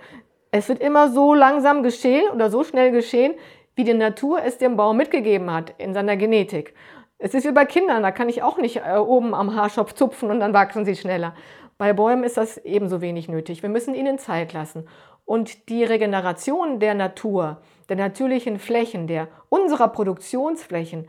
es 0.51 0.67
wird 0.69 0.79
immer 0.79 1.09
so 1.09 1.33
langsam 1.33 1.83
geschehen 1.83 2.29
oder 2.33 2.49
so 2.49 2.63
schnell 2.63 2.91
geschehen, 2.91 3.33
wie 3.75 3.85
die 3.85 3.93
Natur 3.93 4.43
es 4.43 4.57
dem 4.57 4.75
Baum 4.75 4.97
mitgegeben 4.97 5.51
hat 5.51 5.73
in 5.77 5.93
seiner 5.93 6.17
Genetik. 6.17 6.73
Es 7.17 7.33
ist 7.33 7.47
wie 7.47 7.53
bei 7.53 7.65
Kindern, 7.65 8.03
da 8.03 8.11
kann 8.11 8.27
ich 8.27 8.43
auch 8.43 8.57
nicht 8.57 8.81
äh, 8.85 8.97
oben 8.97 9.33
am 9.33 9.55
Haarschopf 9.55 9.93
zupfen 9.93 10.29
und 10.29 10.41
dann 10.41 10.53
wachsen 10.53 10.83
sie 10.83 10.95
schneller. 10.95 11.33
Bei 11.77 11.93
Bäumen 11.93 12.23
ist 12.23 12.37
das 12.37 12.57
ebenso 12.57 13.01
wenig 13.01 13.29
nötig. 13.29 13.63
Wir 13.63 13.69
müssen 13.69 13.95
ihnen 13.95 14.19
Zeit 14.19 14.53
lassen. 14.53 14.87
Und 15.25 15.69
die 15.69 15.83
Regeneration 15.83 16.79
der 16.79 16.93
Natur, 16.93 17.61
der 17.89 17.95
natürlichen 17.95 18.59
Flächen, 18.59 19.07
der 19.07 19.27
unserer 19.49 19.87
Produktionsflächen, 19.87 21.07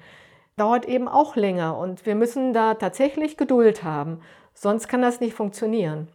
dauert 0.57 0.87
eben 0.87 1.09
auch 1.09 1.37
länger. 1.37 1.77
Und 1.77 2.07
wir 2.07 2.15
müssen 2.15 2.53
da 2.53 2.75
tatsächlich 2.75 3.37
Geduld 3.37 3.83
haben. 3.83 4.21
Sonst 4.53 4.89
kann 4.89 5.03
das 5.03 5.21
nicht 5.21 5.35
funktionieren. 5.35 6.09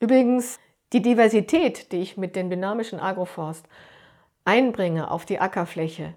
Übrigens, 0.00 0.58
die 0.92 1.02
Diversität, 1.02 1.92
die 1.92 2.02
ich 2.02 2.16
mit 2.16 2.34
dem 2.34 2.50
dynamischen 2.50 2.98
Agroforst 2.98 3.66
einbringe 4.44 5.10
auf 5.10 5.24
die 5.24 5.38
Ackerfläche, 5.38 6.14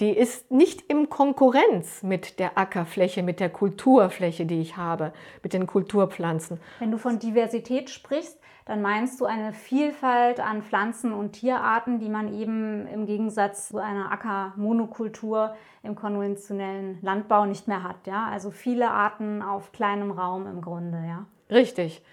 die 0.00 0.10
ist 0.10 0.52
nicht 0.52 0.80
in 0.82 1.08
Konkurrenz 1.08 2.04
mit 2.04 2.38
der 2.38 2.56
Ackerfläche, 2.56 3.24
mit 3.24 3.40
der 3.40 3.50
Kulturfläche, 3.50 4.46
die 4.46 4.60
ich 4.60 4.76
habe, 4.76 5.12
mit 5.42 5.52
den 5.52 5.66
Kulturpflanzen. 5.66 6.60
Wenn 6.78 6.92
du 6.92 6.98
von 6.98 7.18
Diversität 7.18 7.90
sprichst, 7.90 8.37
dann 8.68 8.82
meinst 8.82 9.18
du 9.18 9.24
eine 9.24 9.54
Vielfalt 9.54 10.40
an 10.40 10.62
Pflanzen 10.62 11.14
und 11.14 11.32
Tierarten, 11.32 12.00
die 12.00 12.10
man 12.10 12.38
eben 12.38 12.86
im 12.86 13.06
Gegensatz 13.06 13.68
zu 13.68 13.78
einer 13.78 14.12
Ackermonokultur 14.12 15.56
im 15.82 15.94
konventionellen 15.94 16.98
Landbau 17.00 17.46
nicht 17.46 17.66
mehr 17.66 17.82
hat. 17.82 18.06
Ja? 18.06 18.28
Also 18.30 18.50
viele 18.50 18.90
Arten 18.90 19.40
auf 19.40 19.72
kleinem 19.72 20.10
Raum 20.10 20.46
im 20.46 20.60
Grunde. 20.60 20.98
Ja? 20.98 21.24
Richtig. 21.50 22.04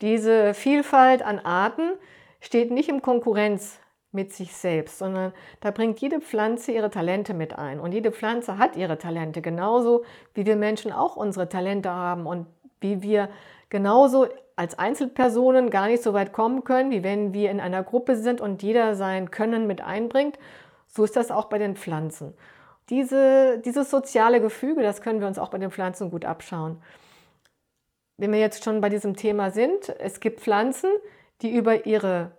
Diese 0.00 0.52
Vielfalt 0.52 1.22
an 1.22 1.38
Arten 1.38 1.92
steht 2.40 2.72
nicht 2.72 2.88
in 2.88 3.02
Konkurrenz 3.02 3.78
mit 4.10 4.32
sich 4.32 4.52
selbst, 4.56 4.98
sondern 4.98 5.32
da 5.60 5.70
bringt 5.70 6.00
jede 6.00 6.20
Pflanze 6.20 6.72
ihre 6.72 6.90
Talente 6.90 7.34
mit 7.34 7.56
ein. 7.56 7.78
Und 7.78 7.92
jede 7.92 8.10
Pflanze 8.10 8.58
hat 8.58 8.74
ihre 8.74 8.98
Talente, 8.98 9.42
genauso 9.42 10.02
wie 10.34 10.44
wir 10.44 10.56
Menschen 10.56 10.90
auch 10.90 11.14
unsere 11.14 11.48
Talente 11.48 11.90
haben 11.90 12.26
und 12.26 12.48
wie 12.80 13.00
wir 13.00 13.28
genauso 13.70 14.28
als 14.56 14.78
Einzelpersonen 14.78 15.70
gar 15.70 15.86
nicht 15.86 16.02
so 16.02 16.12
weit 16.12 16.32
kommen 16.32 16.64
können, 16.64 16.90
wie 16.90 17.02
wenn 17.02 17.32
wir 17.32 17.50
in 17.50 17.60
einer 17.60 17.82
Gruppe 17.82 18.16
sind 18.16 18.42
und 18.42 18.62
jeder 18.62 18.94
sein 18.94 19.30
Können 19.30 19.66
mit 19.66 19.80
einbringt. 19.80 20.38
So 20.86 21.04
ist 21.04 21.16
das 21.16 21.30
auch 21.30 21.46
bei 21.46 21.56
den 21.56 21.76
Pflanzen. 21.76 22.34
Diese, 22.90 23.58
dieses 23.64 23.88
soziale 23.88 24.40
Gefüge, 24.40 24.82
das 24.82 25.00
können 25.00 25.20
wir 25.20 25.28
uns 25.28 25.38
auch 25.38 25.48
bei 25.48 25.58
den 25.58 25.70
Pflanzen 25.70 26.10
gut 26.10 26.24
abschauen. 26.24 26.82
Wenn 28.18 28.32
wir 28.32 28.40
jetzt 28.40 28.64
schon 28.64 28.82
bei 28.82 28.90
diesem 28.90 29.16
Thema 29.16 29.50
sind, 29.50 29.88
es 29.98 30.20
gibt 30.20 30.40
Pflanzen, 30.40 30.90
die 31.40 31.50
über 31.50 31.86
ihre 31.86 32.32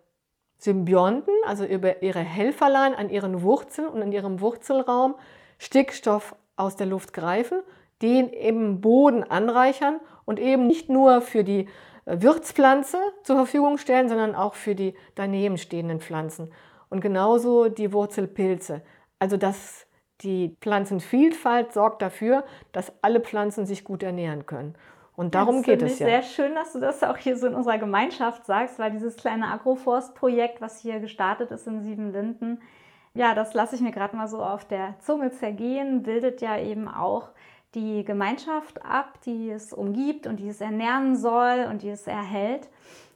Symbionten, 0.59 1.33
also 1.47 1.65
über 1.65 2.03
ihre 2.03 2.19
Helferlein 2.19 2.93
an 2.93 3.09
ihren 3.09 3.41
Wurzeln 3.41 3.87
und 3.87 4.01
in 4.03 4.11
ihrem 4.11 4.41
Wurzelraum 4.41 5.15
Stickstoff 5.57 6.35
aus 6.55 6.75
der 6.75 6.85
Luft 6.85 7.13
greifen, 7.13 7.61
den 8.03 8.29
im 8.29 8.81
Boden 8.81 9.23
anreichern 9.23 9.99
und 10.25 10.39
eben 10.39 10.67
nicht 10.67 10.89
nur 10.89 11.21
für 11.21 11.43
die 11.43 11.67
äh, 12.05 12.21
Wirtspflanze 12.21 12.97
zur 13.23 13.35
Verfügung 13.35 13.77
stellen, 13.77 14.09
sondern 14.09 14.35
auch 14.35 14.55
für 14.55 14.75
die 14.75 14.95
daneben 15.15 15.57
stehenden 15.57 15.99
Pflanzen. 15.99 16.51
Und 16.89 17.01
genauso 17.01 17.69
die 17.69 17.93
Wurzelpilze. 17.93 18.81
Also 19.19 19.37
dass 19.37 19.87
die 20.21 20.55
Pflanzenvielfalt 20.61 21.73
sorgt 21.73 22.01
dafür, 22.01 22.43
dass 22.71 22.93
alle 23.01 23.21
Pflanzen 23.21 23.65
sich 23.65 23.83
gut 23.83 24.03
ernähren 24.03 24.45
können. 24.45 24.75
Und 25.15 25.35
darum 25.35 25.57
ja, 25.57 25.61
geht 25.61 25.81
es 25.81 25.99
ja. 25.99 26.07
Sehr 26.07 26.23
schön, 26.23 26.55
dass 26.55 26.73
du 26.73 26.79
das 26.79 27.03
auch 27.03 27.17
hier 27.17 27.37
so 27.37 27.47
in 27.47 27.53
unserer 27.53 27.77
Gemeinschaft 27.77 28.45
sagst, 28.45 28.79
weil 28.79 28.91
dieses 28.91 29.17
kleine 29.17 29.47
Agroforst-Projekt, 29.47 30.61
was 30.61 30.79
hier 30.79 30.99
gestartet 30.99 31.51
ist 31.51 31.67
in 31.67 31.81
Siebenlinden, 31.81 32.61
ja, 33.13 33.35
das 33.35 33.53
lasse 33.53 33.75
ich 33.75 33.81
mir 33.81 33.91
gerade 33.91 34.15
mal 34.15 34.27
so 34.27 34.41
auf 34.41 34.65
der 34.65 34.95
Zunge 34.99 35.31
zergehen, 35.31 36.03
bildet 36.03 36.41
ja 36.41 36.57
eben 36.57 36.87
auch 36.87 37.29
die 37.75 38.03
Gemeinschaft 38.03 38.83
ab, 38.83 39.19
die 39.25 39.49
es 39.49 39.73
umgibt 39.73 40.27
und 40.27 40.37
die 40.37 40.49
es 40.49 40.61
ernähren 40.61 41.15
soll 41.15 41.67
und 41.69 41.81
die 41.81 41.89
es 41.89 42.07
erhält. 42.07 42.67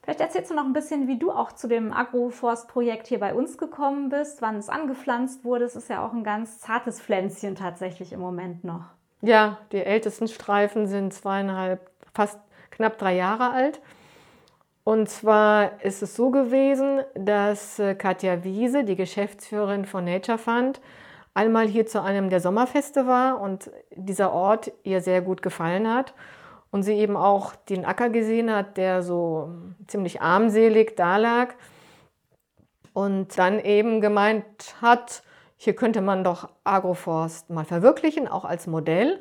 Vielleicht 0.04 0.22
erzählst 0.22 0.52
du 0.52 0.56
noch 0.56 0.66
ein 0.66 0.74
bisschen, 0.74 1.08
wie 1.08 1.18
du 1.18 1.32
auch 1.32 1.52
zu 1.52 1.68
dem 1.68 1.92
Agroforst-Projekt 1.92 3.08
hier 3.08 3.20
bei 3.20 3.34
uns 3.34 3.58
gekommen 3.58 4.10
bist, 4.10 4.42
wann 4.42 4.56
es 4.58 4.70
angepflanzt 4.70 5.44
wurde. 5.44 5.66
Es 5.66 5.76
ist 5.76 5.90
ja 5.90 6.06
auch 6.06 6.14
ein 6.14 6.24
ganz 6.24 6.60
zartes 6.60 7.02
Pflänzchen 7.02 7.56
tatsächlich 7.56 8.14
im 8.14 8.20
Moment 8.20 8.64
noch. 8.64 8.84
Ja, 9.22 9.58
die 9.72 9.84
ältesten 9.84 10.28
Streifen 10.28 10.86
sind 10.86 11.14
zweieinhalb 11.14 11.90
fast 12.14 12.40
knapp 12.70 13.00
drei 13.00 13.16
Jahre 13.16 13.50
alt. 13.52 13.82
Und 14.84 15.10
zwar 15.10 15.84
ist 15.84 16.04
es 16.04 16.16
so 16.16 16.30
gewesen, 16.30 17.02
dass 17.16 17.80
äh, 17.80 17.96
Katja 17.96 18.44
Wiese, 18.44 18.84
die 18.84 18.96
Geschäftsführerin 18.96 19.86
von 19.86 20.06
Nature 20.06 20.38
Fund, 20.38 20.80
einmal 21.36 21.68
hier 21.68 21.86
zu 21.86 22.02
einem 22.02 22.32
der 22.32 22.40
Sommerfeste 22.40 23.06
war 23.06 23.40
und 23.40 23.70
dieser 23.96 24.32
Ort 24.32 24.72
ihr 24.84 25.02
sehr 25.02 25.22
gut 25.22 25.44
gefallen 25.44 25.94
hat 25.94 26.16
und 26.72 26.82
sie 26.82 26.94
eben 26.94 27.16
auch 27.16 27.56
den 27.56 27.86
Acker 27.86 28.10
gesehen 28.10 28.52
hat, 28.52 28.78
der 28.78 29.04
so 29.04 29.50
ziemlich 29.86 30.22
armselig 30.22 30.96
dalag 30.96 31.56
und 32.94 33.38
dann 33.38 33.60
eben 33.60 34.02
gemeint 34.02 34.76
hat, 34.82 35.22
hier 35.58 35.76
könnte 35.76 36.02
man 36.02 36.24
doch 36.24 36.50
Agroforst 36.64 37.50
mal 37.50 37.66
verwirklichen, 37.66 38.28
auch 38.28 38.46
als 38.46 38.66
Modell 38.66 39.20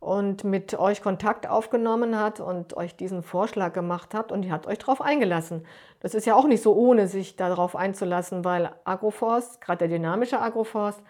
und 0.00 0.42
mit 0.42 0.76
euch 0.76 1.00
Kontakt 1.00 1.48
aufgenommen 1.48 2.18
hat 2.18 2.40
und 2.40 2.76
euch 2.76 2.96
diesen 2.96 3.22
Vorschlag 3.22 3.72
gemacht 3.72 4.14
hat 4.14 4.32
und 4.32 4.44
ihr 4.44 4.50
habt 4.50 4.66
euch 4.66 4.78
darauf 4.78 5.00
eingelassen. 5.00 5.64
Das 6.00 6.14
ist 6.14 6.26
ja 6.26 6.34
auch 6.34 6.46
nicht 6.46 6.62
so 6.62 6.74
ohne, 6.74 7.06
sich 7.06 7.36
darauf 7.36 7.76
einzulassen, 7.76 8.44
weil 8.44 8.70
Agroforst, 8.84 9.60
gerade 9.60 9.86
der 9.86 9.96
dynamische 9.96 10.40
Agroforst, 10.40 11.00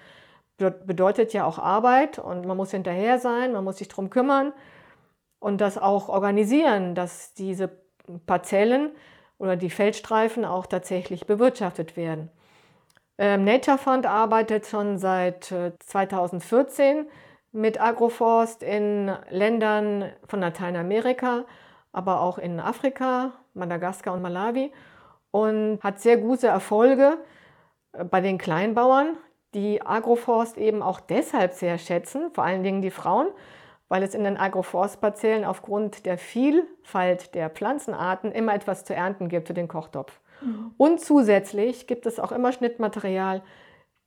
bedeutet 0.71 1.33
ja 1.33 1.45
auch 1.45 1.59
Arbeit 1.59 2.19
und 2.19 2.47
man 2.47 2.57
muss 2.57 2.71
hinterher 2.71 3.19
sein, 3.19 3.53
man 3.53 3.65
muss 3.65 3.79
sich 3.79 3.89
darum 3.89 4.11
kümmern 4.11 4.53
und 5.39 5.61
das 5.61 5.79
auch 5.79 6.09
organisieren, 6.09 6.95
dass 6.95 7.35
diese 7.35 7.71
Parzellen 8.27 8.91
oder 9.39 9.57
die 9.57 9.71
Feldstreifen 9.71 10.45
auch 10.45 10.67
tatsächlich 10.67 11.27
bewirtschaftet 11.27 11.97
werden. 11.97 12.31
Ähm, 13.19 13.45
Nature 13.45 13.79
Fund 13.79 14.07
arbeitet 14.07 14.67
schon 14.67 14.99
seit 14.99 15.45
2014 15.45 16.97
äh, 16.99 17.05
mit 17.53 17.81
Agroforst 17.81 18.63
in 18.63 19.13
Ländern 19.29 20.11
von 20.27 20.41
Lateinamerika, 20.41 21.45
aber 21.93 22.21
auch 22.21 22.39
in 22.39 22.59
Afrika, 22.59 23.33
Madagaskar 23.55 24.15
und 24.15 24.23
Malawi 24.23 24.73
und 25.31 25.81
hat 25.83 26.01
sehr 26.01 26.17
gute 26.17 26.47
Erfolge 26.47 27.19
äh, 27.93 28.05
bei 28.05 28.21
den 28.21 28.39
Kleinbauern, 28.39 29.17
die 29.55 29.83
Agroforst 29.83 30.57
eben 30.57 30.83
auch 30.83 31.01
deshalb 31.01 31.53
sehr 31.53 31.79
schätzen, 31.79 32.31
vor 32.33 32.45
allen 32.45 32.63
Dingen 32.63 32.83
die 32.83 32.91
Frauen, 32.91 33.29
weil 33.89 34.03
es 34.03 34.15
in 34.15 34.25
den 34.25 34.39
Agroforstparzellen 34.39 35.45
aufgrund 35.45 36.07
der 36.07 36.17
Vielfalt 36.17 37.35
der 37.35 37.51
Pflanzenarten 37.51 38.33
immer 38.33 38.55
etwas 38.55 38.85
zu 38.85 38.95
ernten 38.95 39.29
gibt 39.29 39.49
für 39.49 39.55
den 39.55 39.69
Kochtopf. 39.69 40.19
Mhm. 40.41 40.73
Und 40.79 41.01
zusätzlich 41.01 41.87
gibt 41.87 42.07
es 42.07 42.19
auch 42.19 42.33
immer 42.33 42.53
Schnittmaterial 42.53 43.43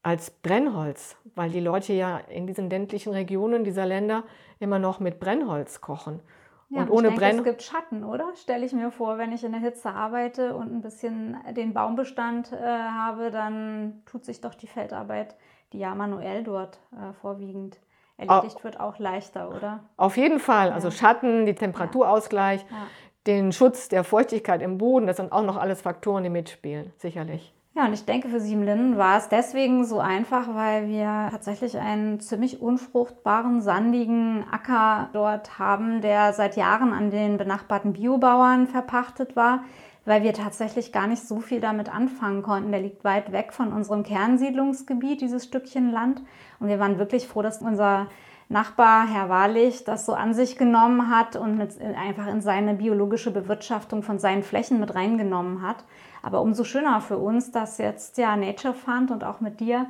als 0.01 0.31
Brennholz, 0.31 1.17
weil 1.35 1.49
die 1.49 1.59
Leute 1.59 1.93
ja 1.93 2.17
in 2.29 2.47
diesen 2.47 2.69
ländlichen 2.69 3.13
Regionen 3.13 3.63
dieser 3.63 3.85
Länder 3.85 4.23
immer 4.59 4.79
noch 4.79 4.99
mit 4.99 5.19
Brennholz 5.19 5.81
kochen. 5.81 6.19
Ja, 6.69 6.81
und 6.81 6.89
ohne 6.89 7.11
Brenn. 7.11 7.37
Es 7.37 7.43
gibt 7.43 7.61
Schatten, 7.63 8.03
oder? 8.03 8.35
Stelle 8.35 8.65
ich 8.65 8.73
mir 8.73 8.91
vor, 8.91 9.17
wenn 9.17 9.31
ich 9.31 9.43
in 9.43 9.51
der 9.51 9.61
Hitze 9.61 9.91
arbeite 9.91 10.55
und 10.55 10.73
ein 10.73 10.81
bisschen 10.81 11.37
den 11.55 11.73
Baumbestand 11.73 12.51
äh, 12.51 12.57
habe, 12.57 13.29
dann 13.31 14.01
tut 14.05 14.25
sich 14.25 14.41
doch 14.41 14.55
die 14.55 14.67
Feldarbeit, 14.67 15.35
die 15.73 15.79
ja 15.79 15.93
manuell 15.93 16.43
dort 16.43 16.79
äh, 16.91 17.13
vorwiegend 17.13 17.79
erledigt 18.17 18.63
wird, 18.63 18.79
auch 18.79 18.97
leichter, 18.97 19.53
oder? 19.53 19.83
Auf 19.97 20.17
jeden 20.17 20.39
Fall. 20.39 20.71
Also 20.71 20.89
Schatten, 20.89 21.45
die 21.45 21.53
Temperaturausgleich. 21.53 22.61
Ja. 22.61 22.87
den 23.27 23.51
Schutz 23.51 23.89
der 23.89 24.03
Feuchtigkeit 24.03 24.61
im 24.61 24.77
Boden. 24.77 25.07
Das 25.07 25.17
sind 25.17 25.31
auch 25.31 25.43
noch 25.43 25.57
alles 25.57 25.81
Faktoren, 25.81 26.23
die 26.23 26.29
mitspielen, 26.29 26.93
sicherlich. 26.97 27.53
Ja, 27.77 27.87
und 27.87 27.93
ich 27.93 28.05
denke, 28.05 28.29
für 28.29 28.39
Siebenlinden 28.39 28.97
war 28.97 29.17
es 29.17 29.27
deswegen 29.27 29.83
so 29.83 29.99
einfach, 29.99 30.55
weil 30.55 30.87
wir 30.87 31.27
tatsächlich 31.29 31.77
einen 31.77 32.21
ziemlich 32.21 32.61
unfruchtbaren, 32.61 33.59
sandigen 33.61 34.45
Acker 34.49 35.09
dort 35.11 35.59
haben, 35.59 35.99
der 35.99 36.31
seit 36.31 36.55
Jahren 36.55 36.93
an 36.93 37.11
den 37.11 37.35
benachbarten 37.35 37.91
Biobauern 37.91 38.67
verpachtet 38.67 39.35
war, 39.35 39.65
weil 40.05 40.23
wir 40.23 40.31
tatsächlich 40.31 40.93
gar 40.93 41.07
nicht 41.07 41.27
so 41.27 41.41
viel 41.41 41.59
damit 41.59 41.93
anfangen 41.93 42.43
konnten. 42.43 42.71
Der 42.71 42.79
liegt 42.79 43.03
weit 43.03 43.33
weg 43.33 43.51
von 43.51 43.73
unserem 43.73 44.03
Kernsiedlungsgebiet, 44.03 45.19
dieses 45.19 45.43
Stückchen 45.43 45.91
Land. 45.91 46.21
Und 46.61 46.69
wir 46.69 46.79
waren 46.79 46.97
wirklich 46.97 47.27
froh, 47.27 47.41
dass 47.41 47.61
unser 47.61 48.07
Nachbar, 48.47 49.07
Herr 49.07 49.29
Wahrlich, 49.29 49.83
das 49.85 50.05
so 50.05 50.13
an 50.13 50.33
sich 50.33 50.57
genommen 50.57 51.09
hat 51.09 51.35
und 51.35 51.57
mit, 51.57 51.81
einfach 51.81 52.27
in 52.27 52.41
seine 52.41 52.75
biologische 52.75 53.31
Bewirtschaftung 53.31 54.03
von 54.03 54.19
seinen 54.19 54.43
Flächen 54.43 54.79
mit 54.79 54.93
reingenommen 54.93 55.63
hat. 55.63 55.83
Aber 56.21 56.41
umso 56.41 56.63
schöner 56.63 57.01
für 57.01 57.17
uns, 57.17 57.51
dass 57.51 57.79
jetzt 57.79 58.17
ja 58.17 58.35
Nature 58.35 58.73
Fund 58.75 59.09
und 59.09 59.23
auch 59.23 59.41
mit 59.41 59.59
dir 59.59 59.87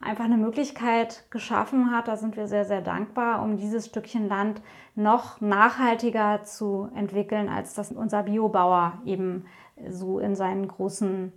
einfach 0.00 0.24
eine 0.24 0.36
Möglichkeit 0.36 1.24
geschaffen 1.30 1.90
hat. 1.90 2.06
Da 2.06 2.16
sind 2.16 2.36
wir 2.36 2.46
sehr, 2.46 2.64
sehr 2.64 2.80
dankbar, 2.80 3.42
um 3.42 3.56
dieses 3.56 3.86
Stückchen 3.86 4.28
Land 4.28 4.60
noch 4.94 5.40
nachhaltiger 5.40 6.44
zu 6.44 6.88
entwickeln, 6.94 7.48
als 7.48 7.74
das 7.74 7.92
unser 7.92 8.22
Biobauer 8.22 9.00
eben 9.04 9.46
so 9.88 10.18
in 10.18 10.36
seinen 10.36 10.68
großen 10.68 11.32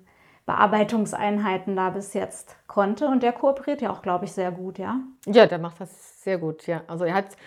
Bearbeitungseinheiten 0.49 1.75
da 1.75 1.91
bis 1.91 2.15
jetzt 2.15 2.57
konnte. 2.65 3.05
Und 3.07 3.21
der 3.21 3.33
kooperiert 3.33 3.83
ja 3.83 3.91
auch, 3.91 4.01
glaube 4.01 4.25
ich, 4.25 4.31
sehr 4.31 4.51
gut, 4.51 4.79
ja? 4.79 4.99
Ja, 5.27 5.45
der 5.45 5.59
macht 5.59 5.79
das 5.79 6.23
sehr 6.23 6.39
gut, 6.39 6.65
ja. 6.65 6.81
Also 6.87 7.05
er 7.05 7.13
hat 7.13 7.37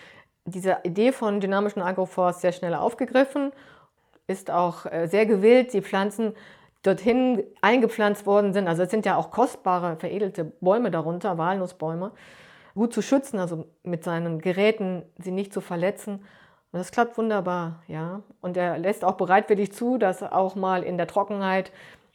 diese 0.44 0.78
Idee 0.84 1.10
von 1.10 1.40
dynamischen 1.40 1.82
Agroforst 1.82 2.42
sehr 2.42 2.52
schnell 2.52 2.74
aufgegriffen, 2.76 3.50
ist 4.28 4.52
auch 4.52 4.86
äh, 4.86 5.08
sehr 5.08 5.26
gewillt, 5.26 5.72
die 5.72 5.82
Pflanzen 5.82 6.34
dorthin 6.84 7.42
eingepflanzt 7.60 8.24
worden 8.24 8.52
sind, 8.52 8.68
also 8.68 8.84
es 8.84 8.90
sind 8.90 9.04
ja 9.04 9.16
auch 9.16 9.32
kostbare, 9.32 9.96
veredelte 9.96 10.44
Bäume 10.60 10.92
darunter, 10.92 11.38
Walnussbäume, 11.38 12.12
gut 12.74 12.92
zu 12.92 13.02
schützen, 13.02 13.40
also 13.40 13.66
mit 13.82 14.04
seinen 14.04 14.38
Geräten 14.38 15.02
sie 15.18 15.32
nicht 15.32 15.52
zu 15.52 15.60
verletzen. 15.60 16.24
Und 16.70 16.78
das 16.78 16.92
klappt 16.92 17.18
wunderbar, 17.18 17.82
ja. 17.88 18.22
Und 18.40 18.56
er 18.56 18.78
lässt 18.78 19.04
auch 19.04 19.16
bereitwillig 19.16 19.72
zu, 19.72 19.98
dass 19.98 20.22
auch 20.22 20.54
mal 20.54 20.84
in 20.84 20.96
der 20.96 21.06
Trockenheit 21.08 21.72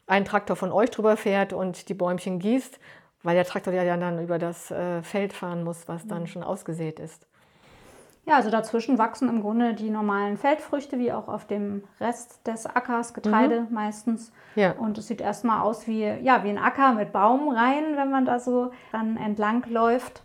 ein 0.08 0.26
Traktor 0.26 0.56
von 0.56 0.72
euch 0.72 0.90
drüber 0.90 1.18
fährt 1.18 1.54
und 1.54 1.90
die 1.90 1.94
Bäumchen 1.94 2.40
gießt, 2.40 2.80
weil 3.24 3.36
der 3.36 3.46
Traktor 3.46 3.74
ja 3.74 3.98
dann 3.98 4.24
über 4.24 4.40
das 4.40 4.72
äh, 4.72 5.04
Feld 5.04 5.34
fahren 5.34 5.64
muss, 5.64 5.88
was 5.88 6.08
dann 6.08 6.22
mhm. 6.22 6.28
schon 6.28 6.44
ausgesät 6.44 7.00
ist. 7.00 7.28
Ja, 8.26 8.36
also 8.36 8.50
dazwischen 8.50 8.98
wachsen 8.98 9.30
im 9.30 9.42
Grunde 9.42 9.74
die 9.74 9.90
normalen 9.90 10.36
Feldfrüchte, 10.36 11.00
wie 11.00 11.14
auch 11.14 11.30
auf 11.30 11.48
dem 11.48 11.84
Rest 12.02 12.46
des 12.46 12.66
Ackers, 12.66 13.14
Getreide 13.14 13.62
mhm. 13.62 13.74
meistens. 13.74 14.34
Ja. 14.56 14.74
Und 14.74 14.98
es 14.98 15.08
sieht 15.08 15.22
erstmal 15.22 15.62
aus 15.62 15.88
wie, 15.88 16.04
ja, 16.04 16.44
wie 16.44 16.50
ein 16.50 16.58
Acker 16.58 16.94
mit 16.94 17.14
Baumreihen, 17.14 17.96
wenn 17.96 18.12
man 18.12 18.26
da 18.26 18.40
so 18.40 18.72
dann 18.92 19.16
entlang 19.16 19.64
läuft. 19.70 20.24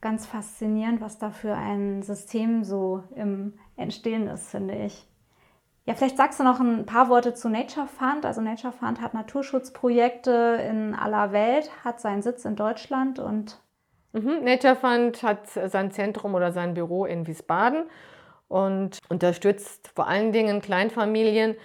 Ganz 0.00 0.24
faszinierend, 0.24 1.02
was 1.02 1.18
da 1.18 1.30
für 1.30 1.54
ein 1.54 2.02
System 2.02 2.64
so 2.64 3.04
im 3.14 3.58
Entstehen 3.76 4.26
ist, 4.26 4.48
finde 4.48 4.74
ich. 4.76 5.06
Ja, 5.86 5.94
vielleicht 5.94 6.16
sagst 6.16 6.40
du 6.40 6.44
noch 6.44 6.60
ein 6.60 6.86
paar 6.86 7.08
Worte 7.10 7.34
zu 7.34 7.48
Nature 7.48 7.86
Fund. 7.86 8.24
Also 8.24 8.40
Nature 8.40 8.72
Fund 8.72 9.00
hat 9.00 9.12
Naturschutzprojekte 9.12 10.58
in 10.70 10.94
aller 10.94 11.32
Welt, 11.32 11.70
hat 11.84 12.00
seinen 12.00 12.22
Sitz 12.22 12.44
in 12.44 12.56
Deutschland 12.56 13.18
und 13.18 13.60
Mhm. 14.14 14.44
Nature 14.44 14.76
Fund 14.76 15.22
hat 15.24 15.48
sein 15.48 15.90
Zentrum 15.90 16.34
oder 16.34 16.52
sein 16.52 16.74
Büro 16.74 17.04
in 17.04 17.26
Wiesbaden 17.26 17.84
und 18.46 18.98
unterstützt 19.08 19.90
vor 19.94 20.06
allen 20.06 20.30
Dingen 20.30 20.62
Kleinfamilien 20.62 21.56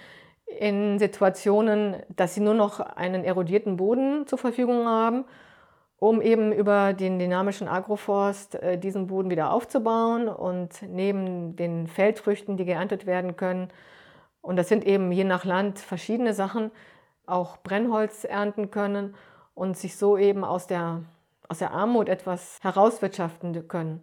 in 0.46 0.98
Situationen, 0.98 1.96
dass 2.08 2.34
sie 2.34 2.40
nur 2.40 2.54
noch 2.54 2.80
einen 2.80 3.22
erodierten 3.22 3.76
Boden 3.76 4.26
zur 4.26 4.38
Verfügung 4.38 4.88
haben, 4.88 5.26
um 5.98 6.20
eben 6.20 6.52
über 6.52 6.92
den 6.92 7.20
dynamischen 7.20 7.68
Agroforst 7.68 8.56
äh, 8.56 8.78
diesen 8.78 9.06
Boden 9.06 9.30
wieder 9.30 9.52
aufzubauen 9.52 10.28
und 10.28 10.82
neben 10.82 11.54
den 11.54 11.86
Feldfrüchten, 11.86 12.56
die 12.56 12.64
geerntet 12.64 13.06
werden 13.06 13.36
können, 13.36 13.68
und 14.42 14.56
das 14.56 14.68
sind 14.68 14.84
eben 14.84 15.12
je 15.12 15.24
nach 15.24 15.44
Land 15.44 15.78
verschiedene 15.78 16.34
Sachen, 16.34 16.70
auch 17.26 17.58
Brennholz 17.58 18.24
ernten 18.24 18.70
können 18.70 19.14
und 19.54 19.76
sich 19.76 19.96
so 19.96 20.16
eben 20.16 20.44
aus 20.44 20.66
der 20.66 21.02
aus 21.50 21.58
der 21.58 21.72
Armut 21.72 22.08
etwas 22.08 22.60
herauswirtschaften 22.62 23.66
können. 23.66 24.00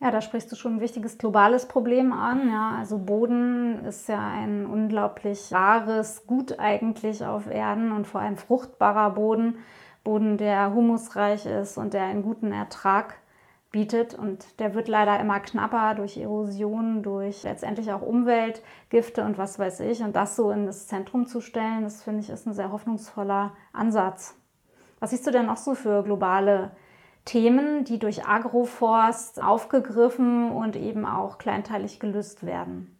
Ja, 0.00 0.10
da 0.10 0.20
sprichst 0.20 0.52
du 0.52 0.56
schon 0.56 0.74
ein 0.74 0.80
wichtiges 0.80 1.16
globales 1.16 1.66
Problem 1.66 2.12
an. 2.12 2.50
Ja, 2.50 2.76
also 2.78 2.98
Boden 2.98 3.82
ist 3.86 4.06
ja 4.08 4.20
ein 4.20 4.66
unglaublich 4.66 5.50
rares 5.52 6.26
Gut 6.26 6.58
eigentlich 6.58 7.24
auf 7.24 7.46
Erden 7.46 7.92
und 7.92 8.06
vor 8.06 8.20
allem 8.20 8.36
fruchtbarer 8.36 9.10
Boden. 9.10 9.56
Boden, 10.04 10.36
der 10.36 10.74
humusreich 10.74 11.46
ist 11.46 11.78
und 11.78 11.94
der 11.94 12.04
einen 12.04 12.22
guten 12.22 12.52
Ertrag 12.52 13.16
bietet. 13.76 14.14
Und 14.14 14.58
der 14.58 14.74
wird 14.74 14.88
leider 14.88 15.20
immer 15.20 15.38
knapper 15.38 15.94
durch 15.94 16.16
Erosion, 16.16 17.02
durch 17.02 17.42
letztendlich 17.42 17.92
auch 17.92 18.00
Umweltgifte 18.00 19.22
und 19.22 19.36
was 19.36 19.58
weiß 19.58 19.80
ich. 19.80 20.02
Und 20.02 20.16
das 20.16 20.34
so 20.34 20.50
in 20.50 20.64
das 20.64 20.86
Zentrum 20.86 21.26
zu 21.26 21.42
stellen, 21.42 21.82
das 21.82 22.02
finde 22.02 22.20
ich 22.20 22.30
ist 22.30 22.46
ein 22.46 22.54
sehr 22.54 22.72
hoffnungsvoller 22.72 23.52
Ansatz. 23.74 24.34
Was 24.98 25.10
siehst 25.10 25.26
du 25.26 25.30
denn 25.30 25.44
noch 25.44 25.58
so 25.58 25.74
für 25.74 26.02
globale 26.02 26.70
Themen, 27.26 27.84
die 27.84 27.98
durch 27.98 28.26
Agroforst 28.26 29.42
aufgegriffen 29.42 30.50
und 30.50 30.74
eben 30.74 31.04
auch 31.04 31.36
kleinteilig 31.36 32.00
gelöst 32.00 32.46
werden? 32.46 32.98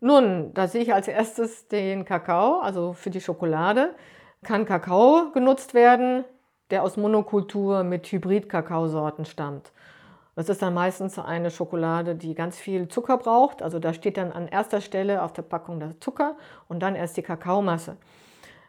Nun, 0.00 0.52
da 0.52 0.68
sehe 0.68 0.82
ich 0.82 0.92
als 0.92 1.08
erstes 1.08 1.68
den 1.68 2.04
Kakao, 2.04 2.60
also 2.60 2.92
für 2.92 3.08
die 3.08 3.22
Schokolade 3.22 3.94
kann 4.42 4.66
Kakao 4.66 5.30
genutzt 5.32 5.72
werden, 5.72 6.26
der 6.68 6.82
aus 6.82 6.98
Monokultur 6.98 7.84
mit 7.84 8.04
Hybrid-Kakaosorten 8.12 9.24
stammt. 9.24 9.72
Das 10.36 10.48
ist 10.48 10.62
dann 10.62 10.74
meistens 10.74 11.18
eine 11.18 11.50
Schokolade, 11.50 12.16
die 12.16 12.34
ganz 12.34 12.58
viel 12.58 12.88
Zucker 12.88 13.18
braucht. 13.18 13.62
Also 13.62 13.78
da 13.78 13.92
steht 13.92 14.16
dann 14.16 14.32
an 14.32 14.48
erster 14.48 14.80
Stelle 14.80 15.22
auf 15.22 15.32
der 15.32 15.42
Packung 15.42 15.78
der 15.78 16.00
Zucker 16.00 16.36
und 16.68 16.80
dann 16.82 16.96
erst 16.96 17.16
die 17.16 17.22
Kakaomasse. 17.22 17.96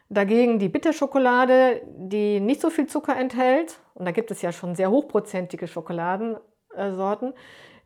Dagegen 0.08 0.60
die 0.60 0.68
Bitterschokolade, 0.68 1.82
die 1.96 2.38
nicht 2.38 2.60
so 2.60 2.70
viel 2.70 2.86
Zucker 2.86 3.16
enthält, 3.16 3.80
und 3.94 4.04
da 4.04 4.12
gibt 4.12 4.30
es 4.30 4.40
ja 4.40 4.52
schon 4.52 4.76
sehr 4.76 4.90
hochprozentige 4.90 5.66
Schokoladensorten, 5.66 7.34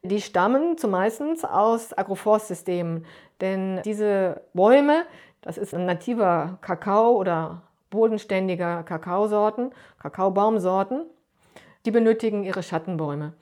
die 0.03 0.21
stammen 0.21 0.77
zumeist 0.77 1.23
aus 1.45 1.97
Agroforstsystemen. 1.97 3.07
Denn 3.40 3.81
diese 3.87 4.43
Bäume, 4.53 5.05
das 5.40 5.57
ist 5.57 5.75
ein 5.75 5.87
nativer 5.87 6.59
Kakao 6.61 7.16
oder 7.16 7.62
bodenständiger 7.88 8.83
Kakaosorten, 8.83 9.73
Kakaobaumsorten, 9.99 11.07
die 11.87 11.90
benötigen 11.90 12.45
ihre 12.45 12.62
Schattenbäume. 12.62 13.33